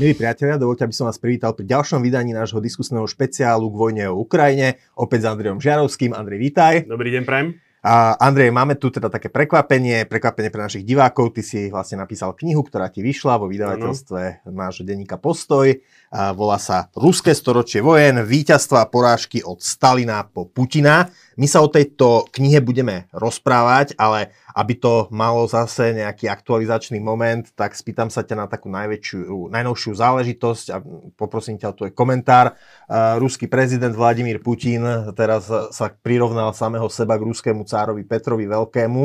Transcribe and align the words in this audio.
Milí 0.00 0.16
priatelia, 0.16 0.56
dovolte, 0.56 0.88
aby 0.88 0.96
som 0.96 1.12
vás 1.12 1.20
privítal 1.20 1.52
pri 1.52 1.68
ďalšom 1.68 2.00
vydaní 2.00 2.32
nášho 2.32 2.56
diskusného 2.56 3.04
špeciálu 3.04 3.68
k 3.68 3.76
vojne 3.76 4.04
o 4.08 4.24
Ukrajine. 4.24 4.80
Opäť 4.96 5.28
s 5.28 5.36
Andrejom 5.36 5.60
Žiarovským. 5.60 6.16
Andrej, 6.16 6.40
vítaj. 6.40 6.88
Dobrý 6.88 7.12
deň, 7.12 7.22
Prajem. 7.28 7.60
A 7.84 8.16
Andrej, 8.16 8.48
máme 8.48 8.80
tu 8.80 8.88
teda 8.88 9.12
také 9.12 9.28
prekvapenie, 9.28 10.08
prekvapenie 10.08 10.48
pre 10.48 10.64
našich 10.64 10.88
divákov. 10.88 11.36
Ty 11.36 11.42
si 11.44 11.68
vlastne 11.68 12.00
napísal 12.00 12.32
knihu, 12.32 12.64
ktorá 12.64 12.88
ti 12.88 13.04
vyšla 13.04 13.40
vo 13.40 13.52
vydavateľstve 13.52 14.48
ano. 14.48 14.56
nášho 14.56 14.88
denníka 14.88 15.20
Postoj. 15.20 15.68
A 16.08 16.32
volá 16.32 16.56
sa 16.56 16.88
Ruské 16.96 17.36
storočie 17.36 17.84
vojen, 17.84 18.24
víťazstva 18.24 18.84
a 18.84 18.88
porážky 18.88 19.44
od 19.44 19.60
Stalina 19.60 20.24
po 20.24 20.48
Putina. 20.48 21.12
My 21.38 21.46
sa 21.46 21.62
o 21.62 21.70
tejto 21.70 22.26
knihe 22.34 22.58
budeme 22.58 23.06
rozprávať, 23.14 23.94
ale 23.94 24.34
aby 24.50 24.74
to 24.74 25.06
malo 25.14 25.46
zase 25.46 25.94
nejaký 25.94 26.26
aktualizačný 26.26 26.98
moment, 26.98 27.46
tak 27.54 27.78
spýtam 27.78 28.10
sa 28.10 28.26
ťa 28.26 28.34
na 28.34 28.46
takú 28.50 28.66
najväčšiu, 28.66 29.46
najnovšiu 29.48 29.92
záležitosť 29.94 30.66
a 30.74 30.82
poprosím 31.14 31.54
ťa 31.54 31.70
o 31.70 31.76
tvoj 31.78 31.92
komentár. 31.94 32.58
Ruský 32.90 33.46
prezident 33.46 33.94
Vladimír 33.94 34.42
Putin 34.42 35.14
teraz 35.14 35.46
sa 35.48 35.86
prirovnal 35.90 36.50
samého 36.50 36.90
seba 36.90 37.14
k 37.14 37.26
ruskému 37.30 37.62
cárovi 37.62 38.02
Petrovi 38.02 38.50
Veľkému 38.50 39.02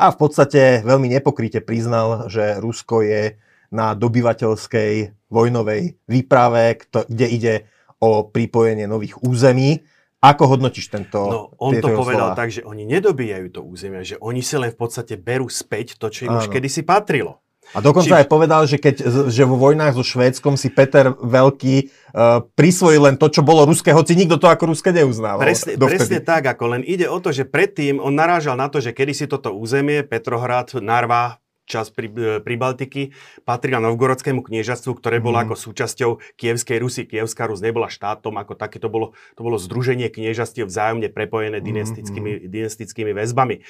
a 0.00 0.06
v 0.08 0.16
podstate 0.16 0.80
veľmi 0.80 1.12
nepokryte 1.12 1.60
priznal, 1.60 2.32
že 2.32 2.56
Rusko 2.56 3.04
je 3.04 3.36
na 3.68 3.92
dobyvateľskej 3.92 5.26
vojnovej 5.28 5.98
výprave, 6.06 6.78
kde 7.10 7.26
ide 7.28 7.54
o 8.00 8.24
pripojenie 8.24 8.86
nových 8.86 9.20
území. 9.20 9.82
Ako 10.24 10.48
hodnotíš 10.48 10.88
tento 10.88 11.18
No, 11.28 11.40
on 11.60 11.76
to 11.76 11.92
povedal 11.92 12.32
slova? 12.32 12.38
tak, 12.38 12.48
že 12.48 12.64
oni 12.64 12.88
nedobíjajú 12.88 13.46
to 13.52 13.60
územie, 13.60 14.00
že 14.00 14.16
oni 14.18 14.40
si 14.40 14.56
len 14.56 14.72
v 14.72 14.78
podstate 14.80 15.20
berú 15.20 15.46
späť 15.52 16.00
to, 16.00 16.08
čo 16.08 16.26
im 16.26 16.34
Áno. 16.34 16.40
už 16.40 16.48
kedysi 16.48 16.82
patrilo. 16.82 17.44
A 17.74 17.82
dokonca 17.82 18.14
Či... 18.14 18.20
aj 18.22 18.26
povedal, 18.30 18.62
že, 18.70 18.78
keď, 18.78 19.26
že 19.26 19.42
vo 19.42 19.58
vojnách 19.58 19.98
so 19.98 20.06
Švédskom 20.06 20.54
si 20.54 20.70
Peter 20.70 21.10
Veľký 21.10 21.90
uh, 22.14 22.46
prisvojil 22.54 23.02
len 23.10 23.16
to, 23.18 23.26
čo 23.26 23.42
bolo 23.42 23.66
ruské, 23.66 23.90
hoci 23.90 24.14
nikto 24.14 24.38
to 24.38 24.46
ako 24.46 24.70
ruské 24.70 24.94
neuznával. 24.94 25.42
Presne, 25.42 25.74
presne 25.74 26.22
tak, 26.22 26.46
ako 26.46 26.78
len 26.78 26.82
ide 26.86 27.10
o 27.10 27.18
to, 27.18 27.34
že 27.34 27.42
predtým 27.42 27.98
on 27.98 28.14
narážal 28.14 28.54
na 28.54 28.70
to, 28.70 28.78
že 28.78 28.94
kedysi 28.94 29.26
toto 29.26 29.50
územie, 29.50 30.06
Petrohrad, 30.06 30.78
Narva, 30.78 31.42
čas 31.66 31.90
pri, 31.90 32.08
e, 32.08 32.38
pri 32.40 32.54
Baltiky, 32.54 33.02
patrila 33.42 33.82
Novgorodskému 33.82 34.40
kniežatstvu, 34.40 34.96
ktoré 34.96 35.18
bolo 35.18 35.36
mm. 35.36 35.42
ako 35.44 35.54
súčasťou 35.58 36.10
Kievskej 36.38 36.78
Rusy. 36.78 37.02
Kievská 37.04 37.50
Rus 37.50 37.58
nebola 37.60 37.90
štátom 37.90 38.32
ako 38.38 38.54
také, 38.54 38.78
to 38.78 38.86
bolo, 38.86 39.18
to 39.34 39.42
bolo 39.42 39.58
združenie 39.58 40.08
kniežastiev 40.08 40.70
vzájomne 40.70 41.10
prepojené 41.10 41.58
mhm, 41.58 41.66
dynastickými, 41.66 42.30
mm. 42.30 42.48
dynastickými 42.48 43.12
väzbami. 43.12 43.66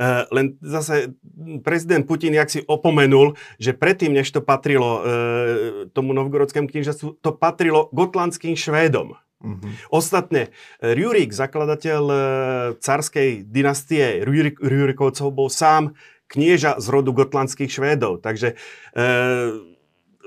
Uh, 0.00 0.24
len 0.32 0.56
zase 0.64 1.14
prezident 1.60 2.08
Putin, 2.08 2.32
jak 2.32 2.48
si 2.48 2.64
opomenul, 2.64 3.36
že 3.60 3.76
predtým, 3.76 4.16
než 4.16 4.32
to 4.32 4.40
patrilo 4.40 4.90
uh, 4.98 5.02
tomu 5.92 6.16
Novgorodskému 6.16 6.66
kniežatstvu, 6.66 7.20
to 7.20 7.30
patrilo 7.36 7.92
gotlandským 7.92 8.56
Švédom. 8.56 9.20
Mm-hmm. 9.44 9.92
Ostatne, 9.92 10.48
Rjurik, 10.80 11.36
zakladateľ 11.36 12.02
carskej 12.80 13.44
dynastie 13.44 14.24
Rjurikovcov, 14.56 15.28
bol 15.36 15.52
sám 15.52 15.92
knieža 16.28 16.80
z 16.80 16.86
rodu 16.88 17.12
gotlandských 17.12 17.70
Švédov. 17.70 18.24
Takže 18.24 18.54
e, 18.54 19.04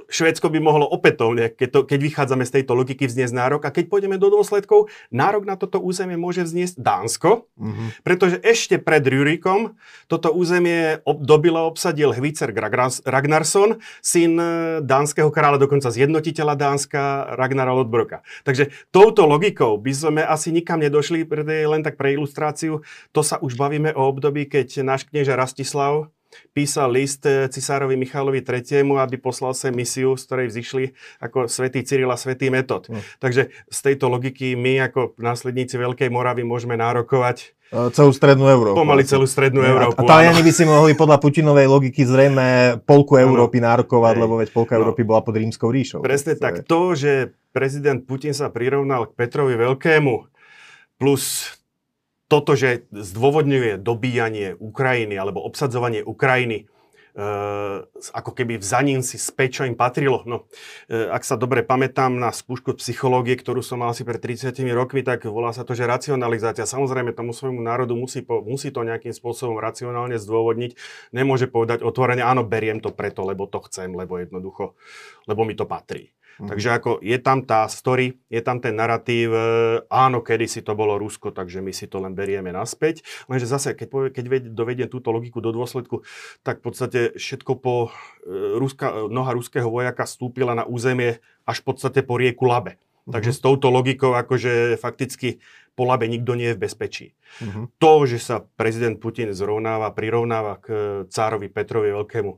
Švédsko 0.08 0.48
by 0.48 0.60
mohlo 0.64 0.88
opätovne, 0.88 1.52
keď, 1.52 1.70
to, 1.72 1.80
keď 1.84 2.00
vychádzame 2.00 2.44
z 2.48 2.52
tejto 2.60 2.74
logiky, 2.74 3.08
vzniesť 3.08 3.36
nárok. 3.36 3.68
A 3.68 3.74
keď 3.76 3.92
pôjdeme 3.92 4.16
do 4.16 4.32
dôsledkov, 4.32 4.88
nárok 5.12 5.44
na 5.44 5.60
toto 5.60 5.84
územie 5.84 6.16
môže 6.16 6.48
vzniesť 6.48 6.80
Dánsko, 6.80 7.48
mm-hmm. 7.60 7.88
pretože 8.08 8.40
ešte 8.42 8.80
pred 8.80 9.04
Rurikom 9.04 9.76
toto 10.08 10.32
územie 10.32 11.04
ob, 11.04 11.24
dobilo 11.24 11.68
obsadil 11.68 12.16
Hvicer 12.16 12.56
Ragnarsson, 13.04 13.84
syn 14.00 14.34
e, 14.40 14.48
dánskeho 14.84 15.28
kráľa, 15.28 15.60
dokonca 15.60 15.92
zjednotiteľa 15.92 16.56
Dánska 16.56 17.36
Ragnara 17.36 17.76
Lodbroka. 17.76 18.24
Takže 18.48 18.72
touto 18.96 19.28
logikou 19.28 19.76
by 19.76 19.94
sme 19.94 20.22
asi 20.24 20.56
nikam 20.56 20.80
nedošli, 20.80 21.28
len 21.68 21.84
tak 21.84 22.00
pre 22.00 22.16
ilustráciu. 22.16 22.82
To 23.12 23.22
sa 23.22 23.38
už 23.44 23.60
bavíme 23.60 23.92
o 23.92 24.08
období, 24.08 24.48
keď 24.48 24.88
náš 24.88 25.06
knieža 25.12 25.36
Rastislav 25.36 26.10
písal 26.52 26.92
list 26.92 27.26
eh, 27.26 27.48
cisárovi 27.48 27.96
Michalovi 27.96 28.44
III., 28.44 28.84
aby 28.98 29.16
poslal 29.18 29.54
sem 29.54 29.74
misiu, 29.74 30.16
z 30.18 30.24
ktorej 30.28 30.48
vzýšli 30.52 30.86
ako 31.24 31.48
svätý 31.48 31.84
Cyril 31.84 32.10
a 32.12 32.18
svätý 32.18 32.50
Metod. 32.50 32.90
Mm. 32.90 33.02
Takže 33.20 33.42
z 33.52 33.80
tejto 33.80 34.12
logiky 34.12 34.58
my 34.58 34.90
ako 34.92 35.18
následníci 35.18 35.78
Veľkej 35.78 36.10
Moravy 36.12 36.44
môžeme 36.44 36.76
nárokovať 36.76 37.54
eh, 37.72 37.90
celú 37.94 38.12
strednú 38.12 38.48
Európu. 38.48 38.78
Pomaly 38.78 39.04
celú 39.06 39.28
strednú 39.28 39.64
Európu. 39.64 40.04
A, 40.04 40.08
Taliani 40.08 40.42
by 40.44 40.52
si 40.54 40.64
mohli 40.68 40.94
podľa 40.94 41.18
Putinovej 41.22 41.68
logiky 41.68 42.04
zrejme 42.04 42.80
polku 42.84 43.20
Európy 43.20 43.60
nárokovať, 43.60 44.14
Hej. 44.18 44.22
lebo 44.24 44.34
veď 44.40 44.50
polka 44.54 44.76
no. 44.76 44.86
Európy 44.86 45.02
bola 45.08 45.22
pod 45.24 45.36
rímskou 45.38 45.72
ríšou. 45.72 46.00
Presne 46.04 46.36
tak. 46.38 46.64
To, 46.68 46.96
že 46.98 47.36
prezident 47.56 48.04
Putin 48.06 48.38
sa 48.38 48.54
prirovnal 48.54 49.10
k 49.10 49.16
Petrovi 49.18 49.58
Veľkému, 49.58 50.30
plus 50.98 51.54
toto, 52.28 52.60
že 52.60 52.86
zdôvodňuje 52.92 53.80
dobíjanie 53.80 54.56
Ukrajiny 54.60 55.16
alebo 55.16 55.44
obsadzovanie 55.44 56.04
Ukrajiny 56.04 56.68
Uh, 57.18 57.82
ako 58.14 58.30
keby 58.30 58.62
v 58.62 58.66
zaním 58.70 59.02
si 59.02 59.18
späť, 59.18 59.50
čo 59.58 59.64
im 59.66 59.74
patrilo. 59.74 60.22
No, 60.30 60.46
uh, 60.46 61.10
ak 61.10 61.26
sa 61.26 61.34
dobre 61.34 61.66
pamätám 61.66 62.14
na 62.14 62.30
skúšku 62.30 62.78
psychológie, 62.78 63.34
ktorú 63.34 63.66
som 63.66 63.82
mal 63.82 63.90
asi 63.90 64.06
pred 64.06 64.22
30 64.22 64.54
rokmi, 64.78 65.02
tak 65.02 65.26
volá 65.26 65.50
sa 65.50 65.66
to, 65.66 65.74
že 65.74 65.90
racionalizácia. 65.90 66.70
Samozrejme, 66.70 67.18
tomu 67.18 67.34
svojmu 67.34 67.58
národu 67.58 67.98
musí, 67.98 68.22
musí 68.22 68.70
to 68.70 68.86
nejakým 68.86 69.18
spôsobom 69.18 69.58
racionálne 69.58 70.22
zdôvodniť. 70.22 70.78
Nemôže 71.10 71.50
povedať 71.50 71.82
otvorene, 71.82 72.22
áno, 72.22 72.46
beriem 72.46 72.86
to 72.86 72.94
preto, 72.94 73.26
lebo 73.26 73.50
to 73.50 73.66
chcem, 73.66 73.98
lebo 73.98 74.22
jednoducho, 74.22 74.78
lebo 75.26 75.42
mi 75.42 75.58
to 75.58 75.66
patrí. 75.66 76.14
Mm. 76.38 76.48
Takže 76.54 76.70
ako 76.70 76.92
je 77.02 77.18
tam 77.18 77.42
tá 77.42 77.66
story, 77.66 78.22
je 78.30 78.42
tam 78.46 78.62
ten 78.62 78.78
narratív, 78.78 79.34
e, 79.34 79.42
áno, 79.90 80.22
kedy 80.22 80.46
si 80.46 80.62
to 80.62 80.78
bolo 80.78 81.02
Rusko, 81.02 81.34
takže 81.34 81.66
my 81.66 81.74
si 81.74 81.90
to 81.90 81.98
len 81.98 82.14
berieme 82.14 82.54
naspäť. 82.54 83.02
Lenže 83.26 83.50
zase, 83.50 83.74
keď, 83.74 83.88
povie, 83.90 84.10
keď 84.14 84.54
dovediem 84.54 84.90
túto 84.90 85.10
logiku 85.10 85.42
do 85.42 85.50
dôsledku, 85.50 86.06
tak 86.46 86.62
v 86.62 86.64
podstate 86.64 87.00
všetko 87.18 87.52
po 87.58 87.90
e, 87.90 88.58
Ruska, 88.62 89.10
noha 89.10 89.34
ruského 89.34 89.66
vojaka 89.66 90.06
stúpila 90.06 90.54
na 90.54 90.64
územie 90.70 91.20
až 91.50 91.66
v 91.66 91.66
podstate 91.74 92.06
po 92.06 92.22
rieku 92.22 92.46
Labe. 92.46 92.78
Mm-hmm. 92.78 93.14
Takže 93.18 93.32
s 93.34 93.40
touto 93.40 93.72
logikou, 93.74 94.14
akože 94.14 94.78
fakticky 94.78 95.40
po 95.78 95.86
Labe 95.86 96.10
nikto 96.10 96.34
nie 96.34 96.52
je 96.52 96.58
v 96.58 96.64
bezpečí. 96.66 97.08
Mm-hmm. 97.40 97.80
To, 97.82 97.92
že 98.10 98.18
sa 98.18 98.42
prezident 98.44 98.98
Putin 98.98 99.34
zrovnáva, 99.34 99.94
prirovnáva 99.94 100.58
k 100.58 100.66
cárovi 101.08 101.48
Petrovi 101.54 101.94
Veľkému, 101.94 102.32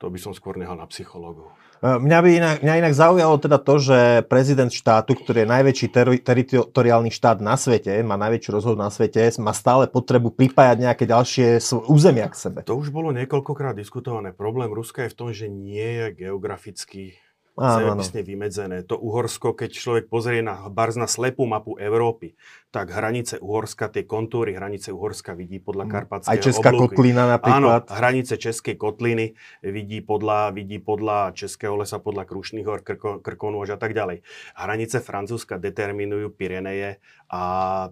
to 0.00 0.08
by 0.08 0.16
som 0.16 0.32
skôr 0.32 0.56
nehal 0.56 0.80
na 0.80 0.88
psychológov. 0.88 1.52
E, 1.84 2.00
mňa 2.00 2.18
by 2.24 2.28
inak, 2.32 2.56
mňa 2.64 2.74
inak 2.80 2.94
zaujalo 2.96 3.36
teda 3.36 3.60
to, 3.60 3.74
že 3.76 3.98
prezident 4.24 4.72
štátu, 4.72 5.12
ktorý 5.12 5.44
je 5.44 5.52
najväčší 5.52 5.86
ter- 5.92 6.20
teritoriálny 6.24 7.12
štát 7.12 7.44
na 7.44 7.60
svete, 7.60 8.00
má 8.00 8.16
najväčšiu 8.16 8.50
rozhod 8.56 8.80
na 8.80 8.88
svete, 8.88 9.28
má 9.36 9.52
stále 9.52 9.84
potrebu 9.92 10.32
pripájať 10.32 10.76
nejaké 10.88 11.04
ďalšie 11.04 11.60
územia 11.84 12.32
k 12.32 12.36
sebe. 12.40 12.58
To 12.64 12.80
už 12.80 12.88
bolo 12.88 13.12
niekoľkokrát 13.12 13.76
diskutované. 13.76 14.32
Problém 14.32 14.72
Ruska 14.72 15.04
je 15.04 15.12
v 15.12 15.18
tom, 15.20 15.28
že 15.36 15.52
nie 15.52 16.00
je 16.00 16.26
geograficky 16.26 17.20
zemepisne 17.60 18.20
vymedzené. 18.24 18.76
To 18.88 18.96
Uhorsko, 18.96 19.52
keď 19.52 19.70
človek 19.76 20.04
pozrie 20.08 20.40
na 20.40 20.64
barz 20.72 20.96
na 20.96 21.04
slepú 21.04 21.44
mapu 21.44 21.76
Európy, 21.76 22.32
tak 22.72 22.94
hranice 22.94 23.36
Uhorska, 23.42 23.90
tie 23.90 24.06
kontúry 24.06 24.54
hranice 24.54 24.94
Uhorska 24.94 25.34
vidí 25.34 25.58
podľa 25.60 25.84
mm. 25.84 25.90
Karpatského 25.90 26.32
Aj 26.32 26.38
Česká 26.38 26.70
oblúky. 26.70 26.96
kotlina 26.96 27.24
napríklad. 27.26 27.84
Áno, 27.84 27.98
hranice 27.98 28.34
Českej 28.38 28.78
kotliny 28.78 29.34
vidí 29.66 30.00
podľa, 30.00 30.54
vidí 30.54 30.78
podľa 30.78 31.34
Českého 31.34 31.74
lesa, 31.76 31.98
podľa 31.98 32.24
Krušných 32.30 32.66
hor, 32.66 32.80
Krko, 32.86 33.18
Krkonôž 33.20 33.74
a 33.74 33.78
tak 33.78 33.92
ďalej. 33.92 34.22
Hranice 34.54 35.02
Francúzska 35.02 35.58
determinujú 35.58 36.30
Pireneje 36.30 37.02
a 37.30 37.42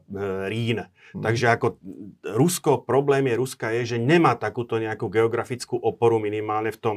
e, 0.03 0.51
Rín. 0.51 0.83
Hmm. 0.83 1.23
Takže 1.23 1.47
ako 1.55 1.79
Rusko, 2.27 2.83
problém 2.83 3.31
je 3.31 3.39
Ruska 3.39 3.71
je, 3.71 3.97
že 3.97 3.99
nemá 4.03 4.35
takúto 4.35 4.77
nejakú 4.83 5.07
geografickú 5.09 5.79
oporu 5.79 6.19
minimálne 6.19 6.75
v 6.75 6.83
tom 6.83 6.97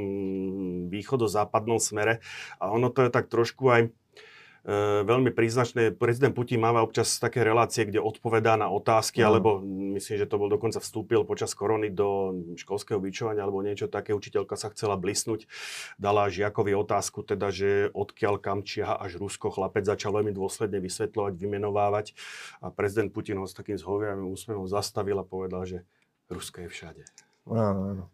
východo-západnom 0.89 1.77
smere 1.77 2.19
a 2.57 2.73
ono 2.73 2.89
to 2.89 3.05
je 3.05 3.09
tak 3.13 3.29
trošku 3.29 3.69
aj 3.69 3.81
veľmi 4.61 5.33
príznačné. 5.33 5.97
Prezident 5.97 6.37
Putin 6.37 6.61
máva 6.61 6.85
občas 6.85 7.17
také 7.17 7.41
relácie, 7.41 7.81
kde 7.81 7.97
odpovedá 7.97 8.53
na 8.61 8.69
otázky, 8.69 9.21
mm. 9.21 9.25
alebo 9.25 9.49
myslím, 9.97 10.21
že 10.21 10.29
to 10.29 10.37
bol 10.37 10.49
dokonca 10.53 10.77
vstúpil 10.77 11.25
počas 11.25 11.57
korony 11.57 11.89
do 11.89 12.37
školského 12.53 13.01
vyčovania 13.01 13.41
alebo 13.41 13.65
niečo 13.65 13.89
také. 13.89 14.13
Učiteľka 14.13 14.53
sa 14.53 14.69
chcela 14.69 15.01
blisnúť, 15.01 15.49
dala 15.97 16.29
žiakovi 16.29 16.77
otázku, 16.77 17.25
teda, 17.25 17.49
že 17.49 17.89
odkiaľ 17.89 18.37
kam 18.37 18.61
čiaha 18.61 19.01
až 19.01 19.17
Rusko. 19.17 19.49
Chlapec 19.49 19.89
začal 19.89 20.13
veľmi 20.13 20.29
dôsledne 20.29 20.77
vysvetľovať, 20.77 21.33
vymenovávať 21.41 22.13
a 22.61 22.69
prezident 22.69 23.09
Putin 23.09 23.41
ho 23.41 23.49
s 23.49 23.57
takým 23.57 23.81
zhoviavým 23.81 24.29
úsmevom 24.29 24.69
zastavil 24.69 25.17
a 25.17 25.25
povedal, 25.25 25.65
že 25.65 25.77
Rusko 26.29 26.63
je 26.63 26.69
všade. 26.69 27.03
Áno, 27.49 27.81
áno. 27.97 28.05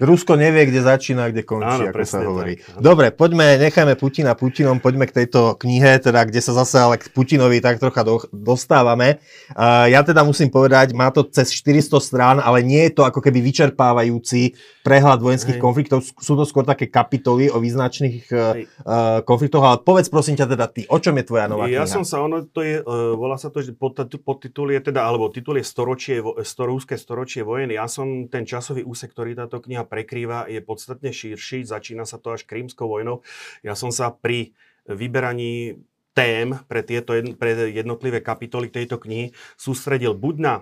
Rusko 0.00 0.32
nevie, 0.40 0.64
kde 0.64 0.80
začína, 0.80 1.28
kde 1.28 1.44
končí, 1.44 1.84
Áno, 1.84 1.92
ako 1.92 2.04
sa 2.08 2.24
hovorí. 2.24 2.56
Tak, 2.56 2.80
Dobre, 2.80 3.12
poďme, 3.12 3.60
nechajme 3.60 4.00
Putina 4.00 4.32
Putinom, 4.32 4.80
poďme 4.80 5.04
k 5.04 5.12
tejto 5.22 5.60
knihe, 5.60 6.00
teda, 6.00 6.24
kde 6.24 6.40
sa 6.40 6.56
zase 6.56 6.80
ale 6.80 6.96
k 6.96 7.12
Putinovi 7.12 7.60
tak 7.60 7.76
trocha 7.76 8.00
do, 8.00 8.24
dostávame. 8.32 9.20
Uh, 9.52 9.92
ja 9.92 10.00
teda 10.00 10.24
musím 10.24 10.48
povedať, 10.48 10.96
má 10.96 11.12
to 11.12 11.28
cez 11.28 11.52
400 11.52 12.00
strán, 12.00 12.36
ale 12.40 12.64
nie 12.64 12.88
je 12.88 12.96
to 12.96 13.02
ako 13.04 13.20
keby 13.20 13.44
vyčerpávajúci 13.44 14.56
prehľad 14.80 15.20
vojenských 15.20 15.60
Hej. 15.60 15.64
konfliktov. 15.68 16.00
Sú 16.00 16.32
to 16.32 16.48
skôr 16.48 16.64
také 16.64 16.88
kapitoly 16.88 17.52
o 17.52 17.60
význačných 17.60 18.24
uh, 18.32 19.20
konfliktoch, 19.28 19.60
ale 19.60 19.84
povedz 19.84 20.08
prosím 20.08 20.40
ťa 20.40 20.48
teda 20.48 20.64
ty, 20.72 20.88
o 20.88 20.96
čom 20.96 21.12
je 21.20 21.28
tvoja 21.28 21.44
nová 21.44 21.68
kniha? 21.68 21.84
Ja 21.84 21.84
som 21.84 22.08
sa, 22.08 22.24
ono 22.24 22.48
to 22.48 22.64
je, 22.64 22.80
uh, 22.80 23.12
volá 23.20 23.36
sa 23.36 23.52
to, 23.52 23.60
že 23.60 23.76
pod, 23.76 24.00
podtitul 24.24 24.72
je 24.72 24.80
teda, 24.80 25.04
alebo 25.04 25.28
titul 25.28 25.60
je 25.60 25.64
storočie, 25.68 26.24
storúské 26.40 26.96
storočie 26.96 27.44
vojen. 27.44 27.68
Ja 27.68 27.84
som 27.84 28.32
ten 28.32 28.48
časový 28.48 28.80
úsek, 28.80 29.12
ktorý 29.12 29.36
táto 29.36 29.60
kniha 29.60 29.89
prekrýva, 29.90 30.46
je 30.46 30.62
podstatne 30.62 31.10
širší. 31.10 31.66
Začína 31.66 32.06
sa 32.06 32.22
to 32.22 32.38
až 32.38 32.46
krímskou 32.46 32.86
vojnou. 32.86 33.26
Ja 33.66 33.74
som 33.74 33.90
sa 33.90 34.14
pri 34.14 34.54
vyberaní 34.86 35.82
tém 36.14 36.54
pre, 36.70 36.86
tieto, 36.86 37.14
pre 37.38 37.70
jednotlivé 37.70 38.22
kapitoly 38.22 38.70
tejto 38.70 39.02
knihy 39.02 39.34
sústredil 39.58 40.14
buď 40.14 40.36
na 40.38 40.54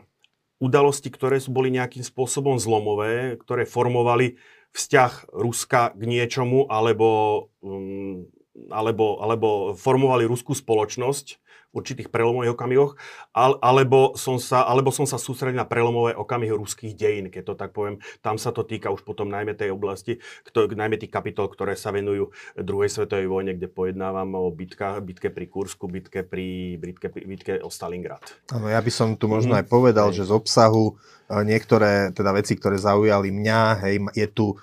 udalosti, 0.59 1.09
ktoré 1.13 1.39
sú 1.39 1.55
boli 1.55 1.71
nejakým 1.71 2.03
spôsobom 2.03 2.59
zlomové, 2.59 3.39
ktoré 3.39 3.63
formovali 3.65 4.41
vzťah 4.75 5.33
Ruska 5.33 5.95
k 5.97 6.03
niečomu, 6.03 6.67
alebo, 6.69 7.09
um, 7.65 8.27
alebo, 8.69 9.23
alebo 9.23 9.49
formovali 9.79 10.29
ruskú 10.29 10.53
spoločnosť 10.53 11.41
určitých 11.69 12.09
prelomových 12.09 12.57
okamihoch, 12.57 12.93
alebo 13.37 14.17
som 14.17 14.41
sa, 14.41 14.65
alebo 14.65 14.89
som 14.89 15.05
sa 15.05 15.21
sústredil 15.21 15.61
na 15.61 15.69
prelomové 15.69 16.17
okamihy 16.17 16.53
ruských 16.57 16.97
dejín, 16.97 17.29
keď 17.29 17.53
to 17.53 17.55
tak 17.55 17.71
poviem. 17.77 18.01
Tam 18.25 18.41
sa 18.41 18.51
to 18.51 18.65
týka 18.65 18.89
už 18.89 19.05
potom 19.05 19.29
najmä 19.29 19.53
tej 19.53 19.77
oblasti, 19.77 20.19
kto, 20.49 20.73
najmä 20.73 20.97
tých 20.97 21.13
kapitol, 21.13 21.53
ktoré 21.53 21.77
sa 21.77 21.93
venujú 21.93 22.33
druhej 22.57 22.89
svetovej 22.89 23.29
vojne, 23.29 23.53
kde 23.55 23.69
pojednávam 23.69 24.33
o 24.41 24.49
bitkách, 24.49 25.05
bitke 25.05 25.29
pri 25.29 25.47
Kursku, 25.47 25.87
bitke 25.93 26.25
pri 26.25 26.81
bitke, 26.81 27.13
bitke 27.13 27.61
o 27.61 27.69
Stalingrad. 27.69 28.25
Áno, 28.49 28.73
ja 28.73 28.81
by 28.81 28.91
som 28.93 29.13
tu 29.15 29.29
možno 29.29 29.53
aj 29.53 29.69
povedal, 29.69 30.09
že 30.11 30.25
z 30.25 30.33
obsahu 30.33 30.97
e, 31.29 31.45
niektoré 31.45 32.17
teda 32.17 32.33
veci, 32.33 32.57
ktoré 32.57 32.81
zaujali 32.81 33.29
mňa, 33.29 33.61
hej, 33.85 33.95
je 34.17 34.27
tu 34.33 34.57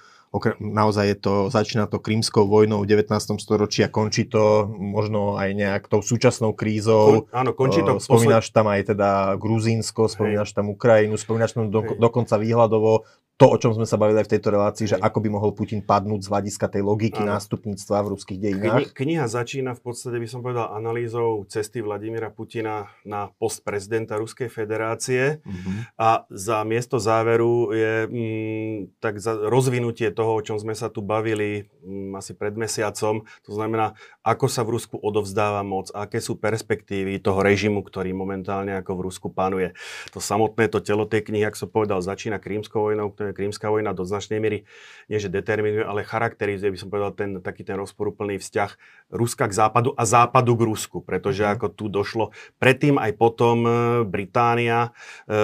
naozaj 0.59 1.05
je 1.07 1.17
to, 1.17 1.33
začína 1.49 1.85
to 1.85 1.99
krímskou 1.99 2.47
vojnou 2.47 2.83
v 2.83 2.89
19. 2.91 3.11
storočí 3.39 3.83
a 3.83 3.89
končí 3.89 4.27
to 4.27 4.67
možno 4.67 5.39
aj 5.39 5.49
nejak 5.55 5.83
tou 5.87 6.03
súčasnou 6.03 6.53
krízou. 6.53 7.27
Kon, 7.27 7.45
áno, 7.45 7.51
končí 7.55 7.81
to. 7.81 7.97
Spomínaš 7.97 8.51
posled... 8.51 8.55
tam 8.55 8.65
aj 8.71 8.81
teda 8.95 9.09
Gruzínsko, 9.39 10.07
spomínaš 10.11 10.51
Hej. 10.51 10.57
tam 10.57 10.65
Ukrajinu, 10.71 11.15
spomínaš 11.17 11.55
tam 11.55 11.71
do, 11.71 11.81
dokonca 11.97 12.35
výhľadovo 12.37 13.07
to, 13.35 13.51
o 13.51 13.59
čom 13.59 13.75
sme 13.75 13.83
sa 13.83 13.99
bavili 13.99 14.23
aj 14.23 14.31
v 14.31 14.33
tejto 14.39 14.49
relácii, 14.55 14.85
že 14.95 14.97
ako 14.97 15.19
by 15.19 15.27
mohol 15.27 15.51
Putin 15.51 15.83
padnúť 15.83 16.23
z 16.23 16.31
hľadiska 16.31 16.71
tej 16.71 16.87
logiky 16.87 17.19
ano. 17.19 17.35
nástupníctva 17.35 17.97
v 18.07 18.11
ruských 18.15 18.39
dejinách. 18.39 18.95
Kni- 18.95 18.95
kniha 18.95 19.27
začína 19.27 19.75
v 19.75 19.81
podstate, 19.83 20.15
by 20.23 20.27
som 20.31 20.39
povedal, 20.39 20.71
analýzou 20.71 21.43
cesty 21.51 21.83
Vladimíra 21.83 22.31
Putina 22.31 22.87
na 23.03 23.27
post 23.35 23.67
prezidenta 23.67 24.15
Ruskej 24.15 24.47
federácie 24.47 25.43
uh-huh. 25.43 25.75
a 25.99 26.09
za 26.31 26.63
miesto 26.63 26.95
záveru 26.95 27.75
je 27.75 27.93
mm, 28.07 29.03
tak 29.03 29.19
za 29.19 29.35
rozvinutie 29.35 30.15
toho, 30.15 30.39
o 30.39 30.41
čom 30.43 30.55
sme 30.55 30.71
sa 30.71 30.87
tu 30.87 31.03
bavili 31.03 31.67
mm, 31.83 32.15
asi 32.15 32.31
pred 32.39 32.55
mesiacom, 32.55 33.27
to 33.43 33.51
znamená, 33.51 33.99
ako 34.23 34.47
sa 34.47 34.63
v 34.63 34.79
Rusku 34.79 34.95
odovzdáva 34.95 35.59
moc, 35.67 35.91
aké 35.91 36.23
sú 36.23 36.39
perspektívy 36.39 37.19
toho 37.19 37.43
režimu, 37.43 37.83
ktorý 37.83 38.15
momentálne 38.15 38.79
ako 38.79 38.91
v 38.95 39.03
Rusku 39.11 39.27
panuje. 39.27 39.75
To 40.15 40.23
samotné 40.23 40.71
to 40.71 40.79
telo 40.79 41.03
tej 41.03 41.27
knihy, 41.27 41.43
ako 41.43 41.67
som 41.67 41.69
povedal, 41.69 41.99
začína 41.99 42.39
krímskou 42.39 42.79
vojnou, 42.79 43.11
Krímska 43.31 43.71
vojna 43.71 43.95
do 43.95 44.03
značnej 44.03 44.37
miery, 44.37 44.67
nie 45.09 45.17
že 45.17 45.31
determinuje, 45.31 45.81
ale 45.81 46.03
charakterizuje, 46.05 46.75
by 46.75 46.79
som 46.79 46.89
povedal, 46.91 47.15
ten, 47.15 47.31
taký 47.39 47.63
ten 47.63 47.79
rozporúplný 47.79 48.37
vzťah 48.37 48.71
Ruska 49.15 49.47
k 49.47 49.53
západu 49.53 49.95
a 49.95 50.03
západu 50.03 50.53
k 50.59 50.65
Rusku, 50.67 50.97
pretože 51.01 51.45
mm. 51.45 51.51
ako 51.55 51.67
tu 51.71 51.85
došlo 51.87 52.35
predtým 52.57 52.99
aj 52.99 53.11
potom 53.15 53.57
e, 53.63 53.71
Británia 54.03 54.91
e, 55.25 55.39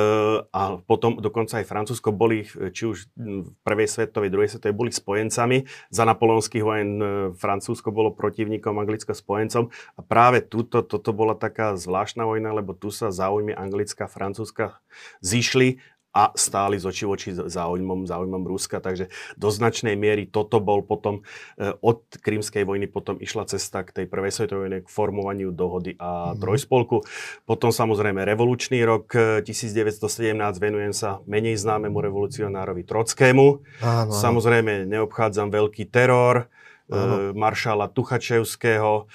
a 0.50 0.62
potom 0.84 1.22
dokonca 1.22 1.62
aj 1.62 1.70
Francúzsko 1.70 2.10
boli, 2.12 2.46
či 2.50 2.84
už 2.90 2.98
v 3.16 3.50
prvej 3.64 3.88
svetovej, 3.88 4.30
druhej 4.34 4.50
svetovej, 4.52 4.76
boli 4.76 4.92
spojencami. 4.92 5.70
Za 5.94 6.04
napoleonských 6.04 6.64
vojen 6.66 6.92
e, 6.98 7.06
Francúzsko 7.38 7.94
bolo 7.94 8.12
protivníkom, 8.12 8.82
Anglicko 8.82 9.14
spojencom 9.14 9.70
a 9.96 10.02
práve 10.02 10.42
tuto, 10.42 10.82
toto 10.82 11.14
bola 11.14 11.38
taká 11.38 11.78
zvláštna 11.78 12.26
vojna, 12.26 12.52
lebo 12.58 12.74
tu 12.74 12.90
sa 12.90 13.14
záujmy 13.14 13.54
Anglická 13.54 14.10
Francúzska 14.10 14.82
zišli 15.22 15.80
a 16.12 16.36
stáli 16.36 16.76
z 16.76 16.86
oči 16.86 17.06
voči 17.08 17.30
záujmom, 17.32 18.04
záujmom 18.04 18.44
Ruska. 18.44 18.84
Takže 18.84 19.08
do 19.40 19.48
značnej 19.48 19.96
miery 19.96 20.28
toto 20.28 20.60
bol 20.60 20.84
potom 20.84 21.24
e, 21.56 21.72
od 21.80 22.04
Krímskej 22.20 22.68
vojny 22.68 22.92
potom 22.92 23.16
išla 23.16 23.48
cesta 23.48 23.88
k 23.88 23.96
tej 23.96 24.06
prvej 24.12 24.32
svetovej 24.36 24.62
vojne, 24.68 24.78
k 24.84 24.88
formovaniu 24.92 25.50
dohody 25.56 25.96
a 25.96 26.36
mm. 26.36 26.44
trojspolku. 26.44 27.08
Potom 27.48 27.72
samozrejme 27.72 28.28
revolučný 28.28 28.84
rok 28.84 29.16
1917 29.48 30.36
e, 30.36 30.60
venujem 30.60 30.92
sa 30.92 31.24
menej 31.24 31.56
známemu 31.56 31.96
revolucionárovi 31.96 32.84
Trockému. 32.84 33.64
Áno, 33.80 34.12
Samozrejme 34.12 34.84
neobchádzam 34.92 35.48
veľký 35.48 35.88
teror, 35.88 36.52
e, 36.92 37.32
maršála 37.32 37.88
Tuchačevského, 37.88 39.08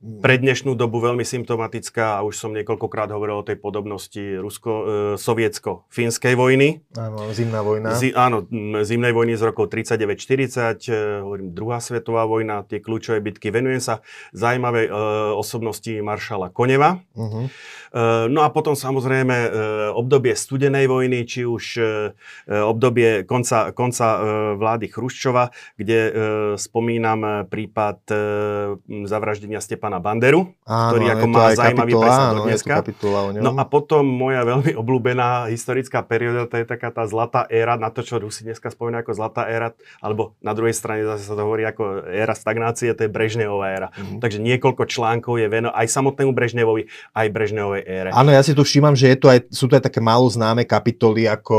pre 0.00 0.40
dnešnú 0.40 0.72
dobu 0.80 0.96
veľmi 0.96 1.28
symptomatická 1.28 2.16
a 2.16 2.24
už 2.24 2.32
som 2.40 2.56
niekoľkokrát 2.56 3.12
hovoril 3.12 3.44
o 3.44 3.44
tej 3.44 3.60
podobnosti 3.60 4.40
rusko-sovietsko-fínskej 4.40 6.34
vojny. 6.40 6.80
Áno, 6.96 7.28
zimná 7.36 7.60
vojna. 7.60 7.92
Zi, 7.92 8.08
áno, 8.16 8.48
zimnej 8.80 9.12
vojny 9.12 9.36
z 9.36 9.44
rokov 9.44 9.68
39-40, 9.68 10.88
e, 10.88 11.20
hovorím, 11.20 11.52
druhá 11.52 11.84
svetová 11.84 12.24
vojna, 12.24 12.64
tie 12.64 12.80
kľúčové 12.80 13.20
bitky. 13.20 13.52
Venujem 13.52 13.84
sa 13.84 14.00
zaujímavej 14.32 14.88
e, 14.88 14.92
osobnosti 15.36 15.92
maršala 16.00 16.48
Koneva. 16.48 17.04
Uh-huh. 17.12 17.52
E, 17.92 18.24
no 18.32 18.40
a 18.40 18.48
potom 18.48 18.72
samozrejme 18.72 19.36
e, 19.36 19.48
obdobie 19.92 20.32
studenej 20.32 20.88
vojny, 20.88 21.28
či 21.28 21.44
už 21.44 21.64
e, 21.76 22.16
obdobie 22.48 23.28
konca, 23.28 23.76
konca 23.76 24.06
e, 24.16 24.18
vlády 24.56 24.86
Chruščova, 24.88 25.52
kde 25.76 25.98
e, 25.98 26.10
spomínam 26.56 27.44
prípad 27.52 27.98
e, 28.08 28.16
zavraždenia 29.04 29.60
Stepana 29.60 29.89
pána 29.90 29.98
Banderu, 29.98 30.54
áno, 30.62 30.94
ktorý 30.94 31.04
ako 31.10 31.26
má 31.26 31.50
zaujímavý 31.58 31.92
presah 31.98 32.30
do 32.30 32.46
dneska. 32.46 32.74
No 33.42 33.50
a 33.58 33.64
potom 33.66 34.06
moja 34.06 34.46
veľmi 34.46 34.78
obľúbená 34.78 35.50
historická 35.50 36.06
perióda, 36.06 36.46
to 36.46 36.62
je 36.62 36.66
taká 36.70 36.94
tá 36.94 37.02
zlatá 37.10 37.42
éra, 37.50 37.74
na 37.74 37.90
to, 37.90 38.06
čo 38.06 38.22
Rusi 38.22 38.46
dneska 38.46 38.70
spomínajú 38.70 39.10
ako 39.10 39.12
zlatá 39.18 39.50
éra, 39.50 39.74
alebo 39.98 40.38
na 40.38 40.54
druhej 40.54 40.78
strane 40.78 41.02
zase 41.02 41.26
sa 41.26 41.34
to 41.34 41.42
hovorí 41.42 41.66
ako 41.66 42.06
éra 42.06 42.38
stagnácie, 42.38 42.94
to 42.94 43.02
je 43.02 43.10
Brežnevová 43.10 43.66
éra. 43.74 43.88
Mm-hmm. 43.90 44.22
Takže 44.22 44.38
niekoľko 44.38 44.86
článkov 44.86 45.42
je 45.42 45.50
veno 45.50 45.74
aj 45.74 45.90
samotnému 45.90 46.30
Brežnevovi, 46.30 46.86
aj 47.18 47.26
Brežnevovej 47.34 47.82
ére. 47.82 48.10
Áno, 48.14 48.30
ja 48.30 48.46
si 48.46 48.54
tu 48.54 48.62
všímam, 48.62 48.94
že 48.94 49.10
je 49.10 49.18
to 49.18 49.26
aj, 49.26 49.50
sú 49.50 49.66
to 49.66 49.74
aj 49.74 49.90
také 49.90 49.98
málo 49.98 50.30
známe 50.30 50.62
kapitoly 50.62 51.26
ako 51.26 51.58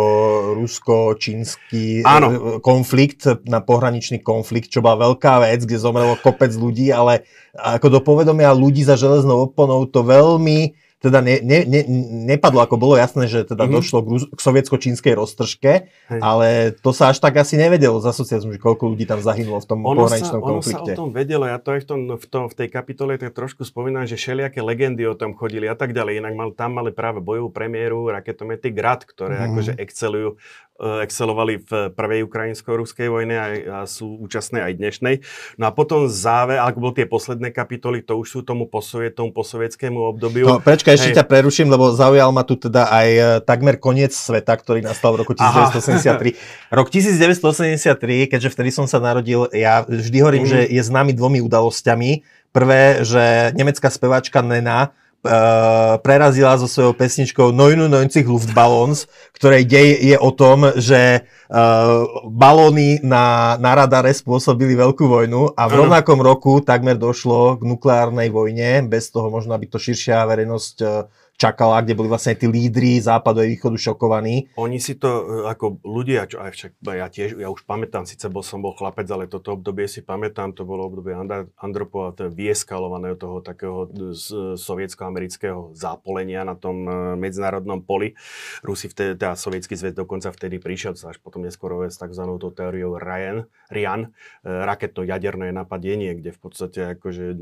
rusko-čínsky 0.55 2.07
áno. 2.07 2.63
konflikt, 2.63 3.27
na 3.43 3.59
pohraničný 3.59 4.23
konflikt, 4.23 4.71
čo 4.71 4.79
bola 4.79 5.11
veľká 5.11 5.43
vec, 5.43 5.67
kde 5.67 5.75
zomrelo 5.81 6.15
kopec 6.21 6.53
ľudí, 6.55 6.93
ale 6.93 7.25
ako 7.55 7.87
do 7.87 7.99
povedomia 7.99 8.55
ľudí 8.55 8.83
za 8.83 8.95
železnou 8.95 9.51
oponou 9.51 9.83
to 9.87 10.03
veľmi 10.03 10.75
teda 11.01 11.17
ne, 11.25 11.41
ne, 11.41 11.65
ne, 11.65 11.81
nepadlo, 12.29 12.61
ako 12.61 12.77
bolo 12.77 12.93
jasné, 12.93 13.25
že 13.25 13.41
teda 13.41 13.65
mm-hmm. 13.65 13.73
došlo 13.73 13.99
k, 14.05 14.09
k 14.37 14.39
sovietsko-čínskej 14.39 15.13
roztržke, 15.17 15.89
Hej. 15.89 16.19
ale 16.21 16.77
to 16.77 16.93
sa 16.93 17.09
až 17.09 17.17
tak 17.17 17.41
asi 17.41 17.57
nevedelo 17.57 17.97
za 17.97 18.13
socializmu, 18.13 18.53
že 18.53 18.61
koľko 18.61 18.93
ľudí 18.93 19.09
tam 19.09 19.17
zahynulo 19.17 19.57
v 19.57 19.67
tom 19.67 19.81
ono 19.81 20.05
pohraničnom 20.05 20.45
sa, 20.45 20.45
konflikte. 20.45 20.93
Ono 20.93 20.93
sa 20.93 21.01
o 21.01 21.01
tom 21.01 21.09
vedelo, 21.09 21.49
ja 21.49 21.57
to 21.57 21.73
aj 21.73 21.81
v, 21.81 21.87
tom, 21.89 22.01
v, 22.21 22.25
tom, 22.29 22.43
v 22.53 22.55
tej 22.55 22.69
kapitole 22.69 23.17
tak 23.17 23.33
trošku 23.33 23.65
spomínam, 23.65 24.05
že 24.05 24.13
všelijaké 24.13 24.61
legendy 24.61 25.01
o 25.09 25.17
tom 25.17 25.33
chodili 25.33 25.65
a 25.65 25.73
tak 25.73 25.97
ďalej. 25.97 26.21
Inak 26.21 26.33
mal, 26.37 26.53
tam 26.53 26.77
mali 26.77 26.93
práve 26.93 27.17
bojovú 27.17 27.49
premiéru 27.49 28.05
raketomety 28.13 28.69
Grad, 28.69 29.01
ktoré 29.01 29.41
mm-hmm. 29.41 29.49
akože 29.57 29.73
excelujú 29.81 30.37
excelovali 30.81 31.61
v 31.61 31.93
prvej 31.93 32.25
ukrajinsko-ruskej 32.25 33.07
vojne 33.07 33.35
a, 33.37 33.47
a 33.47 33.77
sú 33.85 34.17
účastné 34.17 34.65
aj 34.65 34.73
dnešnej. 34.81 35.15
No 35.61 35.69
a 35.69 35.71
potom 35.71 36.09
záver, 36.09 36.57
ak 36.57 36.75
bol 36.81 36.91
tie 36.91 37.05
posledné 37.05 37.53
kapitoly, 37.53 38.01
to 38.01 38.17
už 38.17 38.27
sú 38.27 38.39
tomu 38.41 38.65
posovietom, 38.65 39.29
posovietskému 39.29 40.01
obdobiu. 40.01 40.49
No, 40.49 40.57
prečka, 40.57 40.93
ešte 40.93 41.13
Hej. 41.13 41.17
ťa 41.21 41.25
preruším, 41.29 41.69
lebo 41.69 41.93
zaujal 41.93 42.33
ma 42.33 42.41
tu 42.41 42.57
teda 42.57 42.89
aj 42.89 43.07
eh, 43.13 43.23
takmer 43.45 43.77
koniec 43.77 44.11
sveta, 44.11 44.57
ktorý 44.57 44.81
nastal 44.81 45.13
v 45.13 45.25
roku 45.25 45.33
1983. 45.37 46.09
Aha. 46.09 46.17
Rok 46.81 46.87
1983, 46.89 48.31
keďže 48.31 48.49
vtedy 48.49 48.69
som 48.73 48.89
sa 48.89 48.97
narodil, 48.97 49.45
ja 49.53 49.85
vždy 49.85 50.17
hovorím, 50.19 50.43
mm. 50.47 50.49
že 50.49 50.59
je 50.65 50.81
známy 50.81 51.13
dvomi 51.13 51.39
udalosťami. 51.45 52.41
Prvé, 52.51 53.07
že 53.07 53.55
nemecká 53.55 53.87
speváčka 53.87 54.43
Nena 54.43 54.91
uh, 55.21 55.97
prerazila 56.01 56.57
so 56.57 56.65
svojou 56.65 56.93
pesničkou 56.97 57.53
99 57.53 58.25
Luftballons, 58.25 59.05
ktorej 59.37 59.65
dej 59.69 59.89
je 60.13 60.17
o 60.17 60.31
tom, 60.33 60.73
že 60.77 61.23
uh, 61.23 62.05
balóny 62.29 63.01
na, 63.05 63.57
na 63.61 63.71
radare 63.77 64.13
spôsobili 64.13 64.73
veľkú 64.73 65.05
vojnu 65.05 65.53
a 65.53 65.63
v 65.69 65.73
rovnakom 65.85 66.19
roku 66.21 66.61
takmer 66.61 66.97
došlo 66.97 67.61
k 67.61 67.63
nukleárnej 67.65 68.33
vojne, 68.33 68.85
bez 68.89 69.13
toho 69.13 69.29
možno, 69.29 69.53
aby 69.53 69.69
to 69.69 69.77
širšia 69.77 70.25
verejnosť 70.25 70.75
uh, 70.81 71.05
čakala, 71.41 71.81
kde 71.81 71.97
boli 71.97 72.05
vlastne 72.05 72.37
tí 72.37 72.45
lídry 72.45 73.01
západu 73.01 73.41
a 73.41 73.49
východu 73.49 73.73
šokovaní. 73.73 74.53
Oni 74.61 74.77
si 74.77 74.93
to 74.93 75.09
e, 75.09 75.23
ako 75.49 75.81
ľudia, 75.81 76.29
čo 76.29 76.37
aj 76.37 76.51
však 76.53 76.71
ja 76.85 77.09
tiež, 77.09 77.41
ja 77.41 77.49
už 77.49 77.65
pamätám, 77.65 78.05
síce 78.05 78.29
bol 78.29 78.45
som 78.45 78.61
bol 78.61 78.77
chlapec, 78.77 79.09
ale 79.09 79.25
toto 79.25 79.57
obdobie 79.57 79.89
si 79.89 80.05
pamätám, 80.05 80.53
to 80.53 80.61
bolo 80.69 80.85
obdobie 80.85 81.17
Andropova, 81.57 82.13
to 82.13 82.29
vyeskalovaného 82.29 83.17
toho 83.17 83.41
takého 83.41 83.89
sovietsko-amerického 84.53 85.73
zápolenia 85.73 86.45
na 86.45 86.53
tom 86.53 86.85
e, 86.85 87.17
medzinárodnom 87.17 87.81
poli. 87.81 88.13
Rusi 88.61 88.85
vtedy, 88.85 89.17
teda 89.17 89.33
sovietský 89.33 89.73
zväz 89.73 89.97
dokonca 89.97 90.29
vtedy 90.29 90.61
prišiel, 90.61 90.93
až 90.93 91.17
potom 91.17 91.41
neskôr 91.41 91.73
s 91.89 91.97
tzv. 91.97 92.23
teóriou 92.53 93.01
Ryan, 93.01 93.49
Rian, 93.73 94.01
e, 94.05 94.09
raketno-jaderné 94.45 95.49
napadenie, 95.49 96.13
kde 96.13 96.35
v 96.35 96.39
podstate 96.39 96.79
akože 96.99 97.33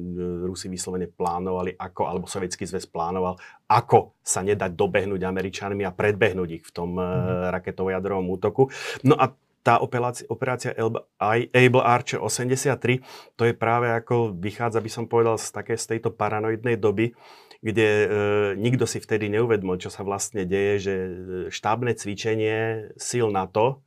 Rusi 0.48 0.72
vyslovene 0.72 1.12
plánovali 1.12 1.76
ako, 1.76 2.02
alebo 2.08 2.26
sovietský 2.30 2.64
zväz 2.64 2.88
plánoval, 2.88 3.42
ako 3.66 3.89
ako 3.90 4.14
sa 4.22 4.46
nedať 4.46 4.78
dobehnúť 4.78 5.26
Američanmi 5.26 5.82
a 5.82 5.90
predbehnúť 5.90 6.50
ich 6.62 6.64
v 6.70 6.72
tom 6.78 7.02
mm-hmm. 7.02 7.50
raketovo-jadrovom 7.50 8.30
útoku. 8.30 8.70
No 9.02 9.18
a 9.18 9.34
tá 9.66 9.82
operácia, 9.82 10.30
operácia 10.30 10.78
Able 11.18 11.84
Archer 11.84 12.22
83, 12.22 13.02
to 13.34 13.44
je 13.50 13.54
práve 13.58 13.90
ako 13.90 14.38
vychádza, 14.38 14.78
by 14.78 14.92
som 14.94 15.10
povedal, 15.10 15.42
z, 15.42 15.50
také, 15.50 15.74
z 15.74 15.98
tejto 15.98 16.14
paranoidnej 16.14 16.78
doby, 16.78 17.18
kde 17.60 17.88
e, 17.90 18.08
nikto 18.56 18.86
si 18.86 19.02
vtedy 19.02 19.28
neuvedmol, 19.28 19.82
čo 19.82 19.92
sa 19.92 20.06
vlastne 20.06 20.46
deje, 20.46 20.74
že 20.80 20.94
e, 20.96 21.12
štábne 21.50 21.92
cvičenie 21.98 22.94
sil 22.96 23.34
NATO 23.34 23.84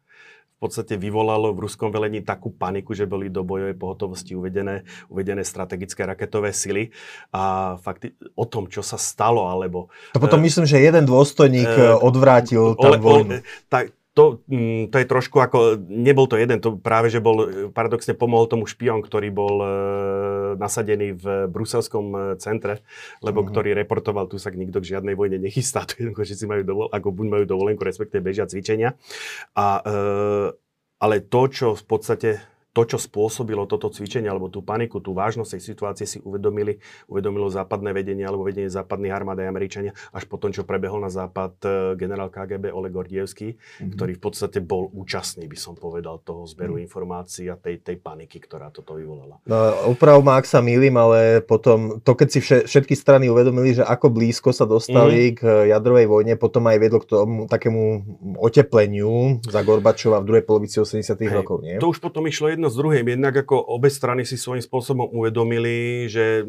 podstate 0.63 0.95
vyvolalo 0.95 1.51
v 1.51 1.67
ruskom 1.67 1.91
velení 1.91 2.23
takú 2.23 2.55
paniku, 2.55 2.95
že 2.95 3.11
boli 3.11 3.27
do 3.27 3.43
bojovej 3.43 3.75
pohotovosti 3.75 4.39
uvedené, 4.39 4.87
uvedené 5.11 5.43
strategické 5.43 6.07
raketové 6.07 6.55
sily 6.55 6.95
a 7.35 7.75
fakt 7.83 8.07
o 8.39 8.45
tom, 8.47 8.71
čo 8.71 8.87
sa 8.87 8.95
stalo, 8.95 9.51
alebo... 9.51 9.91
To 10.15 10.23
potom 10.23 10.39
uh, 10.39 10.47
myslím, 10.47 10.65
že 10.65 10.79
jeden 10.79 11.03
dôstojník 11.03 11.73
uh, 11.75 11.99
odvrátil 11.99 12.79
tam 12.79 13.03
vojnu. 13.03 13.43
Tak, 13.67 13.91
to, 14.13 14.45
mm, 14.45 14.93
to 14.93 15.01
je 15.01 15.07
trošku 15.09 15.41
ako, 15.41 15.81
nebol 15.89 16.29
to 16.29 16.37
jeden, 16.37 16.61
to 16.61 16.77
práve, 16.77 17.09
že 17.09 17.25
bol, 17.25 17.49
paradoxne 17.73 18.13
pomohol 18.13 18.45
tomu 18.45 18.69
špion, 18.69 19.01
ktorý 19.01 19.33
bol 19.33 19.57
e, 19.57 19.69
nasadený 20.59 21.17
v 21.17 21.25
bruselskom 21.49 22.07
e, 22.13 22.19
centre, 22.43 22.85
lebo 23.25 23.41
mm-hmm. 23.41 23.53
ktorý 23.53 23.71
reportoval, 23.79 24.29
tu 24.29 24.37
sa 24.37 24.53
nikto 24.53 24.83
k 24.83 24.97
žiadnej 24.97 25.17
vojne 25.17 25.41
nechystá, 25.41 25.83
to 25.89 25.99
jednoducho, 25.99 26.27
majú 26.45 26.63
dovol, 26.63 26.87
ako 26.93 27.09
buď 27.11 27.27
majú 27.29 27.45
dovolenku, 27.49 27.83
respektíve 27.83 28.21
bežia 28.21 28.45
cvičenia. 28.45 28.95
A, 29.57 29.81
e, 29.83 29.97
ale 31.03 31.17
to, 31.27 31.43
čo 31.51 31.67
v 31.75 31.85
podstate 31.89 32.52
to, 32.73 32.83
čo 32.89 32.99
spôsobilo 32.99 33.69
toto 33.69 33.93
cvičenie 33.93 34.33
alebo 34.33 34.49
tú 34.49 34.65
paniku, 34.65 34.99
tú 34.99 35.13
vážnosť 35.13 35.57
tej 35.57 35.63
situácie 35.63 36.07
si 36.09 36.19
uvedomili, 36.25 36.81
uvedomilo 37.05 37.53
západné 37.53 37.93
vedenie 37.93 38.25
alebo 38.25 38.49
vedenie 38.49 38.73
západných 38.73 39.13
armád 39.13 39.45
aj 39.45 39.49
Američania 39.49 39.93
až 40.13 40.25
po 40.25 40.41
tom, 40.41 40.57
čo 40.57 40.65
prebehol 40.65 41.05
na 41.05 41.13
západ 41.13 41.53
e, 41.63 41.69
generál 42.01 42.33
KGB 42.33 42.73
Oleg 42.73 42.93
Gordievský, 42.97 43.57
mm-hmm. 43.57 43.93
ktorý 43.93 44.13
v 44.17 44.23
podstate 44.25 44.59
bol 44.65 44.89
účastný, 44.89 45.45
by 45.45 45.59
som 45.61 45.77
povedal, 45.77 46.25
toho 46.25 46.49
zberu 46.49 46.81
mm-hmm. 46.81 46.87
informácií 46.89 47.47
a 47.53 47.61
tej, 47.61 47.85
tej 47.85 48.01
paniky, 48.01 48.41
ktorá 48.41 48.73
toto 48.73 48.97
vyvolala. 48.97 49.37
No, 49.45 49.93
uprav 49.93 50.25
ma, 50.25 50.41
ak 50.41 50.49
sa 50.49 50.65
milím, 50.65 50.97
ale 50.97 51.45
potom 51.45 52.01
to, 52.01 52.13
keď 52.17 52.29
si 52.33 52.41
všetky 52.41 52.97
strany 52.97 53.29
uvedomili, 53.29 53.77
že 53.77 53.85
ako 53.85 54.09
blízko 54.09 54.57
sa 54.57 54.65
dostali 54.65 55.33
mm-hmm. 55.33 55.39
k 55.39 55.43
jadrovej 55.69 56.07
vojne, 56.09 56.35
potom 56.41 56.65
aj 56.73 56.79
vedlo 56.81 56.99
k 57.05 57.11
tomu 57.13 57.45
takému 57.45 57.83
otepleniu 58.41 59.45
za 59.45 59.61
Gorbačova 59.61 60.25
v 60.25 60.29
druhej 60.33 60.45
polovici 60.49 60.81
80 60.81 61.05
rokov, 61.29 61.61
nie? 61.61 61.77
To 61.77 61.93
už 61.93 62.01
potom 62.01 62.25
išlo 62.25 62.49
jedno 62.49 62.62
jedno 62.63 62.71
z 62.71 62.79
druhým. 62.79 63.07
Jednak 63.11 63.35
ako 63.43 63.59
obe 63.59 63.91
strany 63.91 64.23
si 64.23 64.39
svojím 64.39 64.63
spôsobom 64.63 65.11
uvedomili, 65.11 66.07
že 66.07 66.47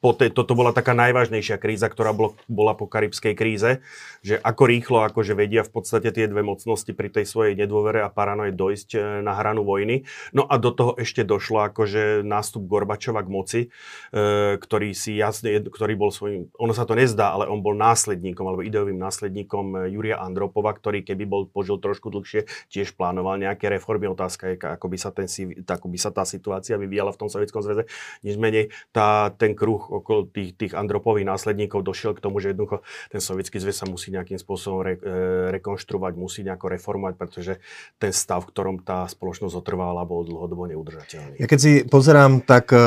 po 0.00 0.16
tej, 0.16 0.32
toto 0.32 0.56
bola 0.56 0.72
taká 0.72 0.96
najvážnejšia 0.96 1.60
kríza, 1.60 1.92
ktorá 1.92 2.16
bolo, 2.16 2.32
bola 2.48 2.72
po 2.72 2.88
karibskej 2.88 3.36
kríze, 3.36 3.84
že 4.24 4.40
ako 4.40 4.62
rýchlo 4.64 4.98
akože 5.04 5.36
vedia 5.36 5.60
v 5.60 5.72
podstate 5.76 6.08
tie 6.08 6.24
dve 6.24 6.40
mocnosti 6.40 6.88
pri 6.96 7.12
tej 7.12 7.28
svojej 7.28 7.52
nedôvere 7.52 8.00
a 8.00 8.08
paranoje 8.08 8.56
dojsť 8.56 8.88
e, 8.96 8.98
na 9.20 9.36
hranu 9.36 9.60
vojny. 9.68 10.08
No 10.32 10.48
a 10.48 10.56
do 10.56 10.72
toho 10.72 10.96
ešte 10.96 11.20
došlo 11.20 11.68
akože 11.68 12.24
nástup 12.24 12.64
Gorbačova 12.64 13.20
k 13.20 13.28
moci, 13.28 13.60
e, 13.68 13.68
ktorý 14.56 14.96
si 14.96 15.20
jasne, 15.20 15.60
ktorý 15.60 15.94
bol 16.00 16.08
svojím, 16.08 16.48
ono 16.56 16.72
sa 16.72 16.88
to 16.88 16.96
nezdá, 16.96 17.36
ale 17.36 17.44
on 17.44 17.60
bol 17.60 17.76
následníkom 17.76 18.48
alebo 18.48 18.64
ideovým 18.64 18.96
následníkom 18.96 19.84
e, 19.84 19.92
Juria 19.92 20.16
Andropova, 20.16 20.72
ktorý 20.72 21.04
keby 21.04 21.28
bol 21.28 21.44
požil 21.44 21.76
trošku 21.76 22.08
dlhšie, 22.08 22.48
tiež 22.72 22.96
plánoval 22.96 23.36
nejaké 23.36 23.68
reformy. 23.68 24.08
Otázka 24.08 24.48
je, 24.48 24.56
ako 24.56 24.86
by 24.88 24.96
sa, 24.96 25.12
ten, 25.12 25.28
ako 25.68 25.86
by 25.92 25.98
sa 26.00 26.08
tá 26.08 26.24
situácia 26.24 26.80
vyvíjala 26.80 27.12
v 27.12 27.20
tom 27.20 27.28
Sovietskom 27.28 27.60
zväze. 27.60 27.84
Nič 28.24 28.40
tá, 28.96 29.28
ten 29.36 29.52
kruh 29.52 29.89
okolo 29.90 30.30
tých, 30.30 30.54
tých 30.54 30.72
Andropových 30.78 31.26
následníkov 31.26 31.82
došiel 31.82 32.14
k 32.14 32.22
tomu, 32.22 32.38
že 32.38 32.54
jednoducho 32.54 32.86
ten 33.10 33.18
sovietský 33.18 33.58
zväz 33.58 33.82
sa 33.82 33.86
musí 33.90 34.14
nejakým 34.14 34.38
spôsobom 34.38 34.86
re, 34.86 34.94
e, 34.94 35.50
rekonštruovať, 35.58 36.12
musí 36.14 36.46
nejako 36.46 36.66
reformovať, 36.70 37.14
pretože 37.18 37.52
ten 37.98 38.14
stav, 38.14 38.46
v 38.46 38.50
ktorom 38.54 38.76
tá 38.86 39.10
spoločnosť 39.10 39.58
otrvala, 39.58 40.06
bol 40.06 40.22
dlhodobo 40.22 40.70
neudržateľný. 40.70 41.42
Ja 41.42 41.50
keď 41.50 41.58
si 41.58 41.72
pozerám 41.82 42.46
tak 42.46 42.70
e, 42.70 42.80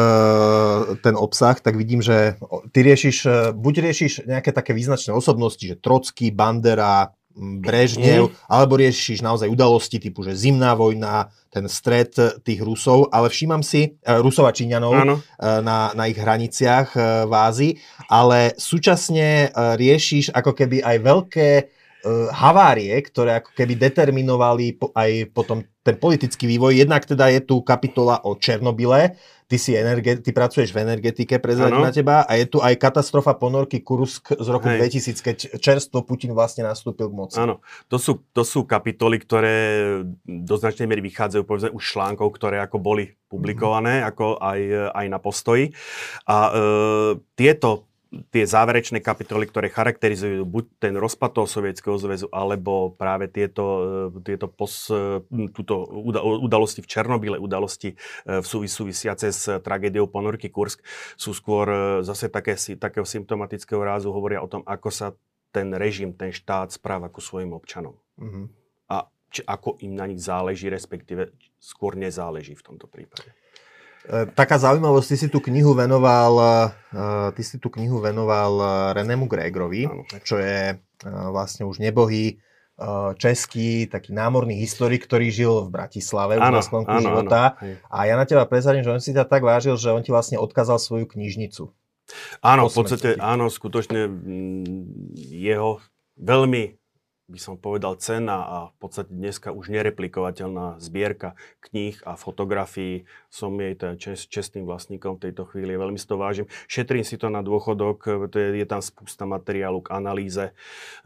ten 1.03 1.19
obsah, 1.19 1.59
tak 1.59 1.75
vidím, 1.75 1.99
že 1.99 2.39
ty 2.71 2.79
riešiš, 2.81 3.17
e, 3.27 3.31
buď 3.51 3.73
riešiš 3.91 4.11
nejaké 4.23 4.55
také 4.55 4.71
význačné 4.71 5.11
osobnosti, 5.11 5.61
že 5.61 5.75
Trocký, 5.75 6.31
Bandera, 6.31 7.11
Brežnev, 7.35 8.29
mm. 8.29 8.45
alebo 8.45 8.77
riešiš 8.77 9.25
naozaj 9.25 9.49
udalosti 9.49 9.97
typu, 9.97 10.21
že 10.21 10.37
zimná 10.37 10.77
vojna, 10.77 11.33
ten 11.49 11.65
stred 11.65 12.13
tých 12.45 12.61
Rusov, 12.61 13.09
ale 13.09 13.29
všímam 13.29 13.65
si, 13.65 13.97
uh, 14.05 14.21
Rusov 14.21 14.45
a 14.45 14.53
Číňanov 14.53 14.93
uh, 14.93 15.17
na, 15.61 15.93
na 15.97 16.03
ich 16.05 16.17
hraniciach 16.17 16.89
uh, 16.93 17.03
v 17.25 17.33
Ázii, 17.33 17.71
ale 18.09 18.53
súčasne 18.57 19.49
uh, 19.49 19.73
riešiš 19.73 20.29
ako 20.33 20.51
keby 20.53 20.85
aj 20.85 20.97
veľké 21.01 21.49
havárie, 22.35 22.91
ktoré 22.99 23.39
ako 23.39 23.55
keby 23.55 23.79
determinovali 23.79 24.75
po, 24.75 24.91
aj 24.91 25.31
potom 25.31 25.63
ten 25.83 25.99
politický 25.99 26.47
vývoj. 26.47 26.79
Jednak 26.79 27.03
teda 27.03 27.27
je 27.27 27.43
tu 27.43 27.59
kapitola 27.59 28.23
o 28.23 28.39
Černobyle, 28.39 29.19
ty, 29.51 29.59
si 29.59 29.75
energe- 29.75 30.23
ty 30.23 30.31
pracuješ 30.31 30.71
v 30.71 30.81
energetike, 30.81 31.37
prezradím 31.37 31.83
na 31.83 31.93
teba, 31.93 32.23
a 32.23 32.39
je 32.39 32.47
tu 32.47 32.63
aj 32.63 32.73
katastrofa 32.79 33.35
ponorky 33.35 33.83
Kursk 33.83 34.33
z 34.33 34.47
roku 34.47 34.71
Hej. 34.71 34.97
2000, 35.03 35.19
keď 35.21 35.37
čerstvo 35.59 36.01
Putin 36.07 36.31
vlastne 36.31 36.63
nastúpil 36.63 37.11
k 37.11 37.13
moci. 37.13 37.37
Áno, 37.37 37.59
to 37.91 37.99
sú, 37.99 38.23
to 38.31 38.41
sú 38.47 38.63
kapitoly, 38.63 39.19
ktoré 39.21 39.55
do 40.23 40.55
značnej 40.55 40.87
miery 40.87 41.03
vychádzajú 41.05 41.43
povedzme 41.43 41.69
už 41.75 41.83
článkov, 41.83 42.33
ktoré 42.33 42.63
ako 42.63 42.79
boli 42.79 43.13
publikované, 43.27 44.01
mm-hmm. 44.01 44.09
ako 44.09 44.25
aj, 44.39 44.59
aj 44.95 45.05
na 45.11 45.19
postoji. 45.19 45.65
A 46.25 46.37
e, 46.47 46.51
tieto 47.35 47.92
tie 48.29 48.45
záverečné 48.45 49.01
kapitoly, 49.01 49.49
ktoré 49.49 49.67
charakterizujú 49.73 50.45
buď 50.45 50.65
ten 50.77 50.93
rozpad 50.93 51.31
toho 51.33 51.47
Sovietskeho 51.49 51.97
zväzu, 51.97 52.27
alebo 52.29 52.93
práve 52.93 53.29
tieto, 53.29 53.65
e, 54.13 54.21
tieto 54.21 54.45
pos, 54.45 54.89
e, 54.93 55.25
túto 55.49 55.87
udalosti 56.45 56.85
v 56.85 56.89
Černobyle, 56.89 57.37
udalosti 57.41 57.93
e, 57.93 57.95
v 58.41 58.45
súvisiace 58.45 59.33
s 59.33 59.49
tragédiou 59.61 60.05
ponorky 60.09 60.53
Kursk, 60.53 60.85
sú 61.17 61.33
skôr 61.33 61.65
zase 62.05 62.29
také, 62.29 62.53
takého 62.77 63.05
symptomatického 63.05 63.81
rázu, 63.81 64.13
hovoria 64.13 64.43
o 64.43 64.49
tom, 64.49 64.61
ako 64.65 64.89
sa 64.93 65.07
ten 65.53 65.73
režim, 65.73 66.13
ten 66.13 66.33
štát 66.33 66.73
správa 66.73 67.09
ku 67.09 67.21
svojim 67.21 67.53
občanom. 67.53 67.93
Mm-hmm. 68.17 68.45
A 68.89 69.05
či, 69.29 69.41
ako 69.45 69.77
im 69.85 69.93
na 69.93 70.09
nich 70.09 70.21
záleží, 70.21 70.69
respektíve 70.69 71.33
skôr 71.61 71.93
nezáleží 71.93 72.57
v 72.57 72.65
tomto 72.65 72.89
prípade. 72.89 73.29
E, 74.03 74.27
taká 74.35 74.59
zaujímavosť, 74.59 75.07
ty 75.07 75.15
si 75.15 75.27
tú 75.31 75.39
knihu 75.39 75.71
venoval, 75.71 76.33
e, 76.91 77.01
ty 77.39 77.43
si 77.43 77.55
tú 77.55 77.71
knihu 77.71 78.03
venoval 78.03 78.53
e, 78.59 78.67
Renému 78.99 79.31
Gregrovi, 79.31 79.87
čo 80.27 80.43
je 80.43 80.75
vlastne 81.03 81.67
už 81.67 81.83
nebohý 81.83 82.39
český 83.19 83.85
taký 83.91 84.15
námorný 84.15 84.55
historik, 84.55 85.03
ktorý 85.03 85.27
žil 85.29 85.67
v 85.67 85.69
Bratislave 85.69 86.39
už 86.39 86.47
na 86.47 86.63
sklonku 86.63 86.95
života. 87.03 87.59
Áno. 87.59 87.75
A 87.91 87.97
ja 88.07 88.15
na 88.15 88.23
teba 88.23 88.47
prezradím, 88.47 88.87
že 88.87 88.93
on 88.95 89.03
si 89.03 89.11
ťa 89.11 89.27
tak 89.27 89.43
vážil, 89.43 89.75
že 89.75 89.91
on 89.91 89.99
ti 89.99 90.15
vlastne 90.15 90.39
odkázal 90.39 90.79
svoju 90.79 91.05
knižnicu. 91.05 91.69
Áno, 92.39 92.71
v 92.71 92.73
podstate, 92.73 93.19
áno, 93.19 93.51
skutočne 93.51 94.09
jeho 95.29 95.83
veľmi 96.17 96.82
by 97.31 97.39
som 97.39 97.55
povedal, 97.55 97.95
cena 97.95 98.43
a 98.43 98.57
v 98.75 98.77
podstate 98.83 99.07
dneska 99.15 99.55
už 99.55 99.71
nereplikovateľná 99.71 100.83
zbierka 100.83 101.39
kníh 101.63 101.95
a 102.03 102.19
fotografií. 102.19 103.07
Som 103.31 103.55
jej 103.63 103.79
teda 103.79 103.95
čest, 103.95 104.27
čestným 104.27 104.67
vlastníkom 104.67 105.15
v 105.15 105.31
tejto 105.31 105.47
chvíli, 105.47 105.79
veľmi 105.79 105.95
si 105.95 106.03
to 106.03 106.19
vážim. 106.19 106.51
Šetrím 106.67 107.07
si 107.07 107.15
to 107.15 107.31
na 107.31 107.39
dôchodok, 107.39 108.27
to 108.27 108.35
je, 108.35 108.59
je 108.59 108.67
tam 108.67 108.83
spústa 108.83 109.23
materiálu 109.23 109.79
k 109.79 109.95
analýze, 109.95 110.51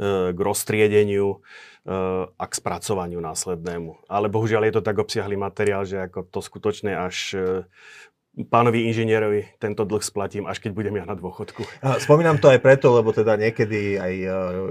e, 0.02 0.34
k 0.34 0.40
roztriedeniu 0.42 1.38
e, 1.38 1.38
a 2.34 2.46
k 2.50 2.54
spracovaniu 2.58 3.22
následnému. 3.22 4.10
Ale 4.10 4.26
bohužiaľ 4.34 4.68
je 4.68 4.74
to 4.82 4.86
tak 4.86 4.98
obsiahlý 4.98 5.38
materiál, 5.38 5.86
že 5.86 6.02
ako 6.02 6.26
to 6.34 6.42
skutočne 6.42 6.98
až 6.98 7.18
e, 7.38 7.42
pánovi 8.46 8.86
inžinierovi 8.94 9.58
tento 9.58 9.82
dlh 9.82 10.04
splatím, 10.06 10.46
až 10.46 10.62
keď 10.62 10.72
budem 10.78 11.02
ja 11.02 11.06
na 11.10 11.18
dôchodku. 11.18 11.66
Spomínam 12.06 12.38
to 12.38 12.54
aj 12.54 12.62
preto, 12.62 12.94
lebo 12.94 13.10
teda 13.10 13.34
niekedy 13.34 13.98
aj 13.98 14.14
e, 14.14 14.28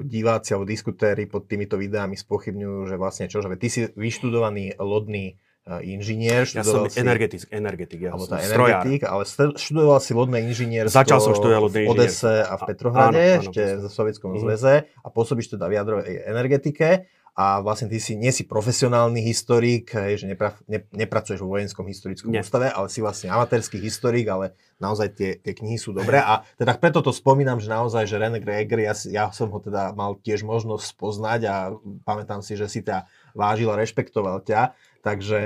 diváci 0.07 0.55
alebo 0.55 0.71
diskutéri 0.71 1.27
pod 1.27 1.51
týmito 1.51 1.75
videami 1.75 2.15
spochybňujú, 2.15 2.87
že 2.87 2.95
vlastne 2.95 3.27
čo, 3.27 3.43
že 3.43 3.51
ty 3.59 3.67
si 3.67 3.81
vyštudovaný 3.91 4.79
lodný 4.79 5.35
e, 5.67 5.99
inžinier. 5.99 6.47
Ja 6.47 6.63
som 6.63 6.87
si, 6.87 7.03
energetik, 7.03 7.51
energetik, 7.51 7.99
ja 8.07 8.15
alebo 8.15 8.31
tá 8.31 8.39
energetik, 8.39 9.03
ale 9.03 9.27
študoval 9.59 9.99
si 9.99 10.15
lodné 10.15 10.47
inžinierstvo 10.47 10.95
Začal 11.03 11.19
som 11.19 11.35
študovať 11.35 11.63
lodné 11.67 11.81
v 11.83 11.91
Odese 11.91 12.47
a 12.47 12.55
v 12.55 12.63
Petrohrade, 12.71 13.19
áno, 13.19 13.35
áno, 13.35 13.43
ešte 13.51 13.63
v 13.83 13.87
Sovietskom 13.91 14.31
mm. 14.39 14.41
zväze 14.47 14.75
a 14.87 15.09
pôsobíš 15.11 15.59
teda 15.59 15.67
v 15.67 15.75
jadrovej 15.75 16.23
energetike 16.23 17.11
a 17.37 17.61
vlastne 17.61 17.93
ty 17.93 18.01
si, 18.01 18.17
nie 18.17 18.33
si 18.33 18.49
profesionálny 18.49 19.21
historik, 19.21 19.93
že 19.93 20.25
nepra, 20.25 20.57
ne, 20.65 20.89
nepracuješ 20.89 21.45
vo 21.45 21.53
vojenskom 21.53 21.85
historickom 21.85 22.33
nie. 22.33 22.41
ústave, 22.41 22.73
ale 22.73 22.89
si 22.89 23.05
vlastne 23.05 23.29
amatérsky 23.29 23.77
historik, 23.77 24.25
ale 24.33 24.57
naozaj 24.81 25.13
tie, 25.13 25.31
tie 25.45 25.53
knihy 25.53 25.77
sú 25.77 25.93
dobré. 25.93 26.17
A 26.17 26.49
teda 26.57 26.81
preto 26.81 27.05
to 27.05 27.13
spomínam, 27.13 27.61
že 27.61 27.69
naozaj, 27.69 28.09
že 28.09 28.17
René 28.17 28.41
Greger, 28.41 28.81
ja, 28.81 28.97
ja 29.13 29.29
som 29.37 29.53
ho 29.53 29.61
teda 29.61 29.93
mal 29.93 30.17
tiež 30.17 30.49
možnosť 30.49 30.97
spoznať 30.97 31.41
a 31.45 31.55
pamätám 32.09 32.41
si, 32.41 32.57
že 32.57 32.73
si 32.73 32.81
ťa 32.81 33.05
vážil 33.37 33.69
a 33.69 33.77
rešpektoval 33.77 34.41
ťa, 34.41 34.73
Takže 35.07 35.39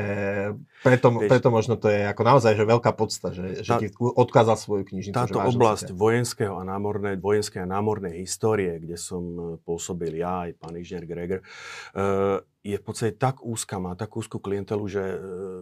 preto, 0.81 1.13
preto 1.21 1.49
možno 1.53 1.77
to 1.77 1.93
je 1.93 2.09
ako 2.09 2.23
naozaj 2.25 2.57
že 2.57 2.65
veľká 2.65 2.97
podsta, 2.97 3.29
že, 3.29 3.61
že 3.61 3.77
ti 3.77 3.93
odkázal 4.01 4.57
svoju 4.57 4.89
knižnicu. 4.89 5.13
Táto 5.13 5.37
oblasť 5.37 5.93
vojenského 5.93 6.57
a 6.57 6.65
námornej, 6.65 7.21
vojenskej 7.21 7.61
a 7.61 7.69
námornej 7.69 8.25
histórie, 8.25 8.81
kde 8.81 8.97
som 8.97 9.21
e, 9.21 9.41
pôsobil 9.61 10.17
ja 10.17 10.49
aj 10.49 10.57
pán 10.57 10.81
inžinier 10.81 11.05
Greger, 11.05 11.41
e, 11.45 12.41
je 12.65 12.77
v 12.81 12.85
podstate 12.85 13.21
tak 13.21 13.45
úzka, 13.45 13.77
má 13.77 13.93
tak 14.01 14.17
úzkú 14.17 14.41
klientelu, 14.41 14.85
že 14.89 15.03
e, 15.05 15.17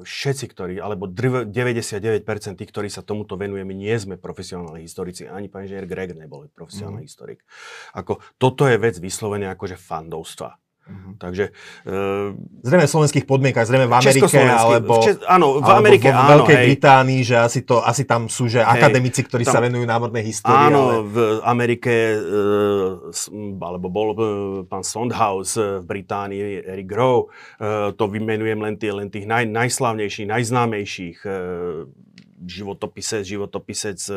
všetci, 0.07 0.47
ktorí, 0.47 0.75
alebo 0.79 1.11
99% 1.11 2.23
tých, 2.55 2.71
ktorí 2.71 2.87
sa 2.87 3.03
tomuto 3.03 3.35
venujeme, 3.35 3.75
nie 3.75 3.99
sme 3.99 4.15
profesionálni 4.15 4.87
historici. 4.87 5.27
Ani 5.27 5.51
pán 5.51 5.67
inžinier 5.67 5.91
Greger 5.91 6.15
nebol 6.15 6.47
profesionálny 6.55 7.03
mm. 7.03 7.09
historik. 7.11 7.43
Ako, 7.99 8.23
toto 8.39 8.63
je 8.71 8.79
vec 8.79 8.95
vyslovene 9.03 9.51
akože 9.51 9.75
fandovstva. 9.75 10.55
Uh-huh. 10.89 11.13
Takže... 11.21 11.53
Uh, 11.85 12.33
zrejme 12.65 12.89
v 12.89 12.93
slovenských 12.97 13.29
podmienkach, 13.29 13.69
zrejme 13.69 13.85
v 13.85 13.95
Amerike, 14.01 14.41
alebo, 14.41 15.05
Čes, 15.05 15.21
áno, 15.29 15.61
v 15.61 15.69
Amerike, 15.69 16.09
alebo 16.09 16.25
v 16.25 16.31
Veľkej 16.33 16.57
hej. 16.57 16.67
Británii, 16.73 17.21
že 17.29 17.37
asi, 17.37 17.61
to, 17.61 17.85
asi 17.85 18.09
tam 18.09 18.33
sú 18.33 18.49
že 18.49 18.65
hej, 18.65 18.73
akademici, 18.73 19.21
ktorí 19.21 19.45
tam, 19.45 19.53
sa 19.53 19.61
venujú 19.61 19.85
námornej 19.85 20.25
histórii. 20.25 20.73
Áno, 20.73 21.05
ale... 21.05 21.05
v 21.05 21.17
Amerike, 21.45 21.93
uh, 22.17 23.13
alebo 23.61 23.87
bol 23.93 24.09
uh, 24.17 24.23
pán 24.65 24.81
Sondhaus 24.81 25.61
uh, 25.61 25.85
v 25.85 25.85
Británii, 25.85 26.65
Eric 26.65 26.89
Rowe, 26.97 27.29
uh, 27.61 27.93
to 27.93 28.09
vymenujem 28.09 28.59
len, 28.65 28.81
tie, 28.81 28.89
len 28.89 29.13
tých 29.13 29.29
naj, 29.29 29.45
najslavnejších, 29.45 30.25
najznámejších 30.25 31.19
uh, 31.29 31.85
životopisec, 32.45 33.27
životopisec 33.27 33.99
e, 34.09 34.15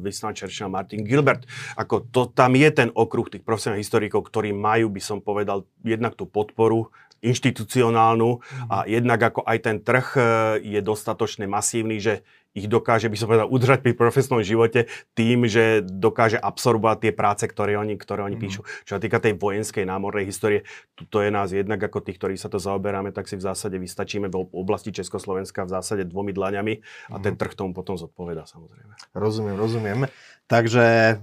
Winston 0.00 0.36
Churchill 0.36 0.68
Martin 0.68 1.04
Gilbert. 1.06 1.48
Ako 1.78 2.04
to, 2.08 2.28
tam 2.32 2.58
je 2.58 2.68
ten 2.74 2.88
okruh 2.92 3.28
tých 3.30 3.46
profesionálnych 3.46 3.84
historikov, 3.84 4.28
ktorí 4.28 4.52
majú, 4.52 4.92
by 4.92 5.00
som 5.00 5.18
povedal, 5.24 5.64
jednak 5.80 6.18
tú 6.18 6.28
podporu 6.28 6.92
inštitucionálnu 7.24 8.44
a 8.68 8.84
jednak 8.84 9.32
ako 9.32 9.40
aj 9.48 9.58
ten 9.64 9.76
trh 9.80 10.06
e, 10.14 10.20
je 10.60 10.80
dostatočne 10.84 11.48
masívny, 11.48 11.96
že 11.96 12.20
ich 12.54 12.70
dokáže, 12.70 13.10
by 13.10 13.18
som 13.18 13.26
povedal, 13.26 13.50
udržať 13.50 13.82
pri 13.82 13.98
profesnom 13.98 14.38
živote 14.38 14.86
tým, 15.18 15.50
že 15.50 15.82
dokáže 15.82 16.38
absorbovať 16.38 16.98
tie 17.02 17.12
práce, 17.12 17.44
ktoré 17.50 17.74
oni, 17.74 17.98
ktoré 17.98 18.22
oni 18.22 18.38
mm. 18.38 18.42
píšu. 18.46 18.62
Čo 18.86 18.96
sa 18.96 19.00
týka 19.02 19.18
tej 19.18 19.34
vojenskej 19.34 19.82
námornej 19.82 20.30
histórie, 20.30 20.62
tuto 20.94 21.18
je 21.18 21.34
nás 21.34 21.50
jednak 21.50 21.82
ako 21.82 22.06
tých, 22.06 22.14
ktorí 22.14 22.38
sa 22.38 22.46
to 22.46 22.62
zaoberáme, 22.62 23.10
tak 23.10 23.26
si 23.26 23.34
v 23.34 23.42
zásade 23.42 23.74
vystačíme 23.82 24.30
v 24.30 24.46
oblasti 24.54 24.94
Československa 24.94 25.66
v 25.66 25.74
zásade 25.74 26.06
dvomi 26.06 26.30
dlaňami 26.30 26.74
a 27.10 27.18
ten 27.18 27.34
mhm. 27.34 27.40
trh 27.42 27.52
tomu 27.58 27.74
potom 27.74 27.98
zodpoveda 27.98 28.46
samozrejme. 28.46 28.94
Rozumiem, 29.18 29.56
rozumiem. 29.58 30.00
Takže 30.46 30.84
e, 30.84 31.14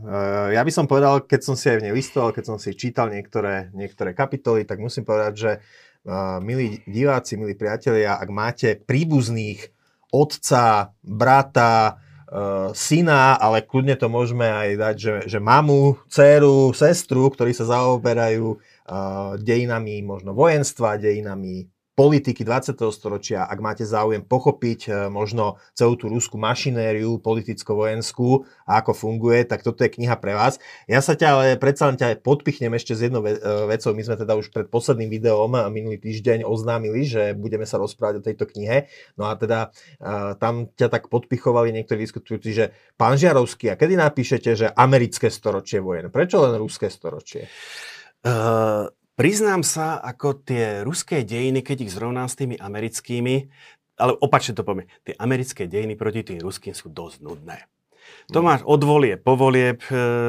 ja 0.52 0.62
by 0.66 0.72
som 0.74 0.90
povedal, 0.90 1.24
keď 1.24 1.42
som 1.48 1.56
si 1.56 1.72
aj 1.72 1.78
v 1.80 1.84
nej 1.88 1.94
listoval, 1.96 2.36
keď 2.36 2.44
som 2.44 2.58
si 2.60 2.76
čítal 2.76 3.08
niektoré, 3.08 3.72
niektoré 3.72 4.12
kapitoly, 4.12 4.68
tak 4.68 4.82
musím 4.82 5.06
povedať, 5.06 5.34
že 5.38 5.52
uh, 5.62 6.42
milí 6.42 6.82
diváci, 6.90 7.38
milí 7.38 7.54
priatelia, 7.54 8.18
ak 8.18 8.30
máte 8.34 8.74
príbuzných 8.82 9.70
otca, 10.12 10.92
brata, 11.00 11.98
uh, 12.28 12.70
syna, 12.76 13.40
ale 13.40 13.64
kľudne 13.64 13.96
to 13.96 14.12
môžeme 14.12 14.46
aj 14.46 14.70
dať, 14.78 14.96
že, 15.00 15.16
že 15.32 15.40
mamu, 15.40 15.98
dceru, 16.12 16.76
sestru, 16.76 17.32
ktorí 17.32 17.56
sa 17.56 17.66
zaoberajú 17.66 18.48
uh, 18.54 19.40
dejinami 19.40 20.04
možno 20.04 20.36
vojenstva, 20.36 21.00
dejinami 21.00 21.72
politiky 21.92 22.48
20. 22.48 22.80
storočia, 22.96 23.44
ak 23.44 23.60
máte 23.60 23.84
záujem 23.84 24.24
pochopiť 24.24 24.80
e, 24.88 24.90
možno 25.12 25.60
celú 25.76 26.00
tú 26.00 26.08
rúskú 26.08 26.40
mašinériu 26.40 27.20
politicko-vojenskú 27.20 28.48
a 28.64 28.80
ako 28.80 28.96
funguje, 28.96 29.44
tak 29.44 29.62
toto 29.62 29.84
je 29.84 29.92
kniha 29.92 30.16
pre 30.16 30.32
vás. 30.32 30.56
Ja 30.88 31.04
sa 31.04 31.20
ťa 31.20 31.28
ale 31.28 31.46
predsa 31.60 31.92
len 31.92 32.00
ťa 32.00 32.24
podpichnem 32.24 32.72
ešte 32.80 32.96
s 32.96 33.04
jednou 33.04 33.20
e, 33.28 33.36
vecou. 33.68 33.92
My 33.92 34.04
sme 34.08 34.16
teda 34.16 34.34
už 34.40 34.56
pred 34.56 34.72
posledným 34.72 35.12
videom 35.12 35.52
minulý 35.68 36.00
týždeň 36.00 36.48
oznámili, 36.48 37.04
že 37.04 37.36
budeme 37.36 37.68
sa 37.68 37.76
rozprávať 37.76 38.24
o 38.24 38.26
tejto 38.26 38.48
knihe. 38.48 38.88
No 39.20 39.28
a 39.28 39.36
teda 39.36 39.76
e, 40.00 40.40
tam 40.40 40.72
ťa 40.72 40.88
tak 40.88 41.12
podpichovali 41.12 41.76
niektorí 41.76 42.08
diskutujúci, 42.08 42.50
že 42.56 42.66
pán 42.96 43.20
Žiarovský, 43.20 43.68
a 43.68 43.76
kedy 43.76 44.00
napíšete, 44.00 44.50
že 44.56 44.68
americké 44.72 45.28
storočie 45.28 45.84
vojen? 45.84 46.08
Prečo 46.08 46.40
len 46.40 46.56
ruské 46.56 46.88
storočie? 46.88 47.52
Uh, 48.22 48.86
Priznám 49.20 49.62
sa, 49.62 50.00
ako 50.00 50.42
tie 50.42 50.82
ruské 50.88 51.28
dejiny, 51.28 51.62
keď 51.62 51.86
ich 51.86 51.94
zrovnám 51.94 52.32
s 52.32 52.40
tými 52.40 52.56
americkými, 52.56 53.52
ale 54.00 54.18
opačne 54.18 54.58
to 54.58 54.66
poviem, 54.66 54.90
tie 55.06 55.14
americké 55.20 55.68
dejiny 55.68 55.94
proti 56.00 56.26
tým 56.26 56.40
ruským 56.42 56.74
sú 56.74 56.90
dosť 56.90 57.22
nudné. 57.22 57.70
To 58.34 58.42
mm. 58.42 58.46
máš 58.46 58.62
od 58.66 58.82
volie 58.82 59.16
po 59.20 59.38
volie, 59.38 59.78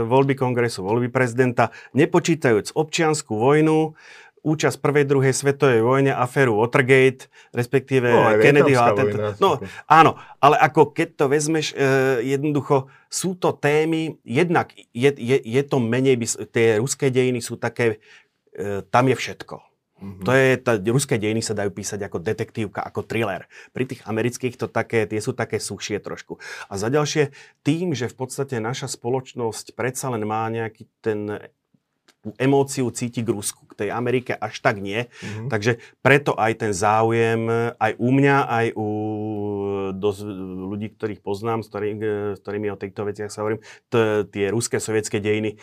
voľby 0.05 0.37
kongresu, 0.37 0.85
voľby 0.85 1.09
prezidenta, 1.09 1.73
nepočítajúc 1.97 2.77
občianskú 2.77 3.39
vojnu, 3.39 3.97
účasť 4.43 4.83
prvej, 4.83 5.07
druhej 5.07 5.35
svetovej 5.39 5.87
vojne, 5.87 6.11
aféru 6.11 6.59
Watergate, 6.59 7.31
respektíve 7.55 8.11
no, 8.11 8.43
Kennedyho 8.43 8.83
atentát. 8.83 9.39
No, 9.39 9.63
áno, 9.87 10.19
ale 10.43 10.59
ako 10.59 10.91
keď 10.91 11.09
to 11.15 11.25
vezmeš, 11.31 11.71
e, 11.73 12.27
jednoducho 12.27 12.91
sú 13.07 13.39
to 13.39 13.55
témy, 13.55 14.19
jednak 14.27 14.75
je, 14.91 15.15
je, 15.15 15.39
je 15.39 15.63
to 15.63 15.79
menej, 15.79 16.19
tie 16.51 16.83
ruské 16.83 17.15
dejiny 17.15 17.39
sú 17.39 17.55
také 17.55 18.03
tam 18.93 19.05
je 19.09 19.17
všetko. 19.17 19.57
Mm-hmm. 20.03 20.25
To 20.27 20.31
je, 20.35 20.49
tá, 20.59 20.73
ruské 20.83 21.15
dejiny 21.15 21.47
sa 21.47 21.55
dajú 21.55 21.71
písať 21.71 22.11
ako 22.11 22.19
detektívka, 22.19 22.83
ako 22.83 23.07
thriller. 23.07 23.47
Pri 23.71 23.87
tých 23.87 24.03
amerických 24.03 24.59
to 24.59 24.67
také, 24.67 25.07
tie 25.07 25.23
sú 25.23 25.31
také 25.31 25.63
suchšie 25.63 26.03
trošku. 26.03 26.43
A 26.67 26.75
za 26.75 26.91
ďalšie, 26.91 27.31
tým, 27.63 27.95
že 27.95 28.11
v 28.11 28.19
podstate 28.19 28.59
naša 28.59 28.91
spoločnosť 28.91 29.79
predsa 29.79 30.11
len 30.11 30.27
má 30.27 30.43
nejaký 30.51 30.91
ten 30.99 31.39
emóciu 32.39 32.87
cíti 32.95 33.23
k 33.23 33.35
Rusku, 33.35 33.67
k 33.67 33.87
tej 33.87 33.89
Amerike 33.91 34.35
až 34.35 34.63
tak 34.63 34.79
nie. 34.79 35.07
Mm-hmm. 35.07 35.51
Takže 35.51 35.83
preto 36.07 36.35
aj 36.39 36.53
ten 36.67 36.73
záujem 36.75 37.75
aj 37.79 37.93
u 37.99 38.09
mňa, 38.15 38.37
aj 38.47 38.67
u 38.79 38.89
dosť 39.91 40.21
ľudí, 40.71 40.95
ktorých 40.95 41.21
poznám, 41.23 41.67
s, 41.67 41.69
ktorý, 41.71 41.89
s 42.35 42.41
ktorými 42.41 42.71
o 42.71 42.79
týchto 42.79 43.03
veciach 43.03 43.31
sa 43.31 43.43
hovorím, 43.43 43.63
t- 43.91 44.23
tie 44.31 44.55
ruské 44.55 44.79
sovietské 44.79 45.19
dejiny 45.19 45.59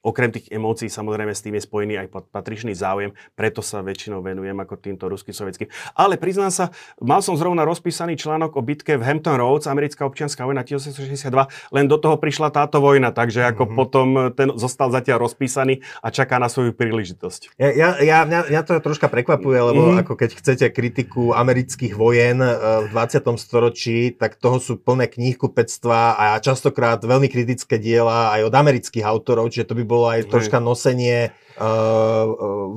okrem 0.00 0.32
tých 0.32 0.48
emócií 0.48 0.88
samozrejme 0.88 1.32
s 1.32 1.44
tým 1.44 1.60
je 1.60 1.64
spojený 1.64 1.94
aj 2.00 2.32
patričný 2.32 2.72
záujem, 2.72 3.12
preto 3.36 3.60
sa 3.60 3.84
väčšinou 3.84 4.24
venujem 4.24 4.56
ako 4.56 4.80
týmto 4.80 5.04
ruským 5.12 5.36
sovietským. 5.36 5.68
Ale 5.92 6.16
priznám 6.16 6.48
sa, 6.48 6.64
mal 7.00 7.20
som 7.20 7.36
zrovna 7.36 7.68
rozpísaný 7.68 8.16
článok 8.16 8.56
o 8.56 8.62
bitke 8.64 8.96
v 8.96 9.04
Hampton 9.04 9.36
Roads, 9.36 9.68
americká 9.68 10.08
občianská 10.08 10.48
vojna 10.48 10.64
1862, 10.64 11.28
len 11.76 11.84
do 11.84 12.00
toho 12.00 12.16
prišla 12.16 12.48
táto 12.48 12.80
vojna, 12.80 13.12
takže 13.12 13.44
ako 13.52 13.68
mm-hmm. 13.68 13.78
potom 13.78 14.06
ten 14.32 14.48
zostal 14.56 14.88
zatiaľ 14.88 15.28
rozpísaný 15.28 15.84
a 16.00 16.08
čaká 16.08 16.40
na 16.40 16.48
svoju 16.48 16.72
príležitosť. 16.72 17.60
Ja, 17.60 17.68
ja, 17.68 17.88
ja 18.00 18.18
mňa, 18.24 18.40
mňa 18.48 18.62
to 18.64 18.72
troška 18.80 19.12
prekvapuje, 19.12 19.58
lebo 19.60 19.92
mm-hmm. 19.92 20.02
ako 20.04 20.12
keď 20.16 20.30
chcete 20.40 20.66
kritiku 20.72 21.36
amerických 21.36 21.92
vojen 21.92 22.40
eh, 22.40 22.88
v 22.88 22.96
20. 22.96 23.20
storočí, 23.36 24.16
tak 24.16 24.40
toho 24.40 24.56
sú 24.56 24.80
plné 24.80 25.12
knihkupectva 25.12 26.16
a 26.16 26.26
častokrát 26.40 27.04
veľmi 27.04 27.28
kritické 27.28 27.76
diela 27.76 28.32
aj 28.32 28.48
od 28.48 28.54
amerických 28.56 29.04
autorov, 29.04 29.52
čiže 29.52 29.68
to 29.68 29.76
by 29.76 29.89
bolo 29.90 30.06
aj 30.06 30.30
troška 30.30 30.62
nosenie 30.62 31.34
uh, 31.58 32.24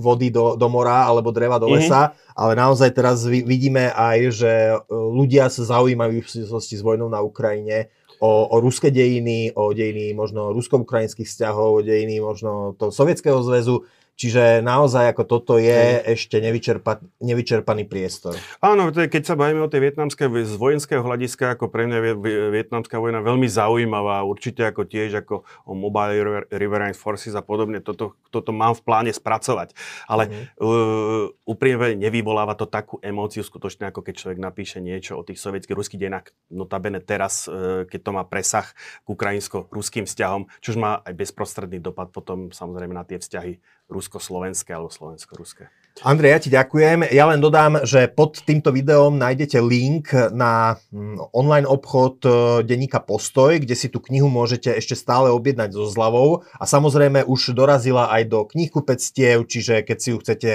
vody 0.02 0.34
do, 0.34 0.58
do 0.58 0.68
mora 0.68 1.06
alebo 1.06 1.30
dreva 1.30 1.62
do 1.62 1.70
mhm. 1.70 1.74
lesa, 1.78 2.02
mm-hmm. 2.10 2.34
ale 2.34 2.52
naozaj 2.58 2.90
teraz 2.98 3.22
vidíme 3.30 3.94
aj, 3.94 4.18
že 4.34 4.54
uh, 4.74 4.82
ľudia 4.90 5.54
sa 5.54 5.62
zaujímajú 5.78 6.26
v 6.26 6.32
súvislosti 6.34 6.82
s 6.82 6.82
vojnou 6.82 7.14
na 7.14 7.22
Ukrajine 7.22 7.94
o, 8.24 8.48
o 8.50 8.56
ruské 8.64 8.88
dejiny, 8.88 9.52
o 9.54 9.76
dejiny 9.76 10.16
možno 10.16 10.56
rusko-ukrajinských 10.56 11.28
vzťahov, 11.28 11.70
o 11.80 11.86
dejiny 11.86 12.24
možno 12.24 12.72
toho 12.80 12.90
Sovietskeho 12.90 13.44
zväzu. 13.44 13.84
Čiže 14.24 14.64
naozaj 14.64 15.12
ako 15.12 15.24
toto 15.28 15.60
je 15.60 16.00
mm. 16.00 16.16
ešte 16.16 16.40
nevyčerpa, 16.40 17.04
nevyčerpaný 17.20 17.84
priestor. 17.84 18.40
Áno, 18.64 18.88
keď 18.88 19.20
sa 19.20 19.36
bavíme 19.36 19.60
o 19.60 19.68
tej 19.68 19.92
vietnamskej, 19.92 20.32
z 20.48 20.56
vojenského 20.56 21.04
hľadiska, 21.04 21.60
ako 21.60 21.68
pre 21.68 21.92
mňa 21.92 21.98
je 22.00 22.14
vietnamská 22.56 23.04
vojna 23.04 23.20
veľmi 23.20 23.52
zaujímavá, 23.52 24.24
určite 24.24 24.64
ako 24.64 24.88
tiež 24.88 25.28
ako 25.28 25.44
o 25.68 25.76
Mobile 25.76 26.48
Riverine 26.48 26.96
Forces 26.96 27.36
a 27.36 27.44
podobne, 27.44 27.84
toto, 27.84 28.16
toto 28.32 28.56
mám 28.56 28.80
v 28.80 28.88
pláne 28.88 29.12
spracovať. 29.12 29.76
Ale 30.08 30.32
mm. 30.32 30.56
uh, 30.56 31.28
úprimne 31.44 32.00
nevyvoláva 32.00 32.56
to 32.56 32.64
takú 32.64 33.04
emóciu 33.04 33.44
skutočne, 33.44 33.92
ako 33.92 34.08
keď 34.08 34.24
človek 34.24 34.40
napíše 34.40 34.80
niečo 34.80 35.20
o 35.20 35.28
tých 35.28 35.44
sovietských 35.44 35.76
ruských 35.76 36.00
dejinách. 36.00 36.32
Notabene 36.48 37.04
teraz, 37.04 37.52
uh, 37.52 37.84
keď 37.92 38.00
to 38.00 38.12
má 38.16 38.24
presah 38.24 38.72
k 39.04 39.08
ukrajinsko-ruským 39.12 40.08
vzťahom, 40.08 40.48
čož 40.64 40.80
má 40.80 41.04
aj 41.04 41.12
bezprostredný 41.12 41.84
dopad 41.84 42.16
potom 42.16 42.56
samozrejme 42.56 42.96
na 42.96 43.04
tie 43.04 43.20
vzťahy 43.20 43.60
rusko-slovenské 43.92 44.74
alebo 44.74 44.90
slovensko-ruské. 44.90 45.70
Andrej, 46.02 46.32
ja 46.34 46.40
ti 46.42 46.50
ďakujem. 46.50 47.06
Ja 47.14 47.30
len 47.30 47.38
dodám, 47.38 47.86
že 47.86 48.10
pod 48.10 48.42
týmto 48.42 48.74
videom 48.74 49.22
nájdete 49.22 49.62
link 49.62 50.10
na 50.34 50.82
mm, 50.90 51.30
online 51.38 51.70
obchod 51.70 52.26
e, 52.26 52.30
denníka 52.66 52.98
Postoj, 52.98 53.62
kde 53.62 53.78
si 53.78 53.94
tú 53.94 54.02
knihu 54.02 54.26
môžete 54.26 54.74
ešte 54.74 54.98
stále 54.98 55.30
objednať 55.30 55.70
so 55.78 55.86
zľavou 55.86 56.50
a 56.58 56.66
samozrejme 56.66 57.30
už 57.30 57.54
dorazila 57.54 58.10
aj 58.10 58.26
do 58.26 58.42
knihkupectiev, 58.42 59.46
čiže 59.46 59.86
keď 59.86 59.98
si 60.02 60.10
ju 60.10 60.18
chcete 60.18 60.52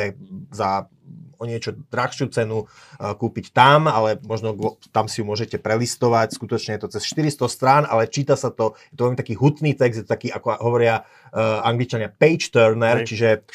za 0.50 0.90
o 1.38 1.44
niečo 1.46 1.74
drahšiu 1.88 2.28
cenu 2.34 2.66
kúpiť 2.98 3.54
tam, 3.54 3.86
ale 3.86 4.18
možno 4.26 4.58
tam 4.90 5.06
si 5.06 5.22
ju 5.22 5.24
môžete 5.24 5.56
prelistovať. 5.62 6.34
Skutočne 6.34 6.76
je 6.76 6.82
to 6.84 6.88
cez 6.98 7.02
400 7.06 7.46
strán, 7.46 7.82
ale 7.86 8.10
číta 8.10 8.34
sa 8.34 8.50
to, 8.50 8.74
je 8.90 8.96
to 8.98 9.02
veľmi 9.06 9.18
taký 9.18 9.38
hutný 9.38 9.78
text, 9.78 10.02
je 10.02 10.04
to 10.04 10.10
taký, 10.10 10.28
ako 10.34 10.58
hovoria 10.58 11.06
uh, 11.32 11.62
angličania, 11.62 12.10
page 12.10 12.50
turner, 12.50 13.06
čiže 13.06 13.46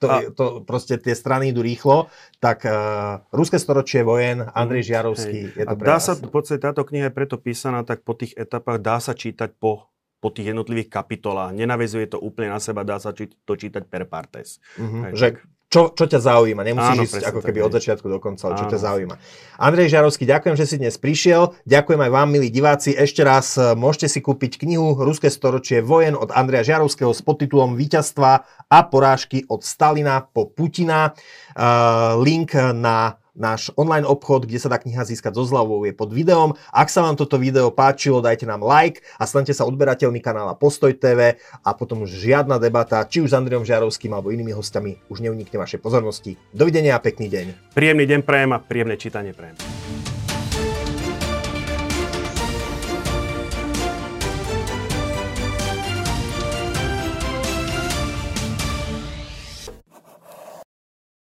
to, 0.00 0.32
to, 0.32 0.44
proste 0.64 0.96
tie 1.00 1.12
strany 1.12 1.52
idú 1.52 1.60
rýchlo. 1.60 2.08
Tak 2.40 2.58
uh, 2.64 3.22
Ruské 3.32 3.60
storočie 3.60 4.00
vojen, 4.00 4.44
Andrej. 4.56 4.88
Žiarovský, 4.88 5.40
Hej. 5.52 5.56
je 5.56 5.64
to 5.64 5.70
A 5.70 5.72
dá 5.76 5.96
sa, 6.00 6.16
v 6.16 6.32
podstate 6.32 6.60
táto 6.60 6.84
kniha 6.84 7.08
je 7.08 7.14
preto 7.14 7.36
písaná, 7.36 7.84
tak 7.84 8.04
po 8.04 8.16
tých 8.16 8.32
etapách 8.36 8.80
dá 8.80 8.96
sa 9.00 9.12
čítať 9.12 9.52
po 9.56 9.92
po 10.16 10.32
tých 10.32 10.50
jednotlivých 10.50 10.90
kapitolách. 10.90 11.52
Nenavezuje 11.52 12.08
to 12.08 12.18
úplne 12.18 12.50
na 12.50 12.58
seba, 12.58 12.82
dá 12.82 12.96
sa 12.96 13.12
či, 13.12 13.28
to 13.44 13.52
čítať 13.52 13.84
per 13.84 14.08
partes. 14.08 14.58
Mm-hmm. 14.80 15.12
Že 15.12 15.26
čo, 15.66 15.90
čo 15.90 16.04
ťa 16.06 16.22
zaujíma. 16.22 16.62
Nemusíš 16.62 16.94
Áno, 16.94 17.02
ísť 17.02 17.26
ako 17.26 17.40
keby 17.42 17.58
od 17.66 17.74
začiatku 17.74 18.06
do 18.06 18.22
konca, 18.22 18.46
ale 18.46 18.54
čo 18.62 18.66
ťa 18.70 18.78
zaujíma. 18.78 19.14
Andrej 19.58 19.90
Žarovský, 19.90 20.22
ďakujem, 20.22 20.54
že 20.54 20.66
si 20.68 20.76
dnes 20.78 20.94
prišiel. 20.94 21.58
Ďakujem 21.66 22.00
aj 22.06 22.10
vám, 22.14 22.28
milí 22.30 22.48
diváci. 22.54 22.94
Ešte 22.94 23.26
raz 23.26 23.58
e, 23.58 23.74
môžete 23.74 24.06
si 24.06 24.20
kúpiť 24.22 24.62
knihu 24.62 24.94
Ruské 24.94 25.26
storočie 25.26 25.82
vojen 25.82 26.14
od 26.14 26.30
Andreja 26.30 26.76
Žarovského 26.76 27.10
s 27.10 27.18
podtitulom 27.18 27.74
Výťazstva 27.74 28.30
a 28.70 28.78
porážky 28.86 29.42
od 29.50 29.66
Stalina 29.66 30.22
po 30.22 30.46
Putina. 30.46 31.14
Uh, 31.56 32.20
link 32.20 32.52
na 32.54 33.16
Náš 33.36 33.68
online 33.76 34.08
obchod, 34.08 34.48
kde 34.48 34.56
sa 34.56 34.72
dá 34.72 34.80
kniha 34.80 35.04
získať 35.04 35.36
so 35.36 35.44
zľavou, 35.44 35.84
je 35.84 35.92
pod 35.92 36.08
videom. 36.08 36.56
Ak 36.72 36.88
sa 36.88 37.04
vám 37.04 37.20
toto 37.20 37.36
video 37.36 37.68
páčilo, 37.68 38.24
dajte 38.24 38.48
nám 38.48 38.64
like 38.64 39.04
a 39.20 39.28
stante 39.28 39.52
sa 39.52 39.68
odberateľmi 39.68 40.24
kanála 40.24 40.56
Postoj 40.56 40.96
TV 40.96 41.36
a 41.60 41.70
potom 41.76 42.08
už 42.08 42.16
žiadna 42.16 42.56
debata, 42.56 43.04
či 43.04 43.20
už 43.20 43.30
s 43.30 43.36
Andrejom 43.36 43.68
Žiarovským 43.68 44.16
alebo 44.16 44.32
inými 44.32 44.56
hostiami, 44.56 45.12
už 45.12 45.20
neunikne 45.20 45.60
vašej 45.60 45.84
pozornosti. 45.84 46.40
Dovidenia 46.56 46.96
a 46.96 47.04
pekný 47.04 47.28
deň. 47.28 47.76
Príjemný 47.76 48.08
deň 48.08 48.20
prajem 48.24 48.56
a 48.56 48.58
príjemné 48.58 48.96
čítanie 48.96 49.36
prajem. 49.36 49.85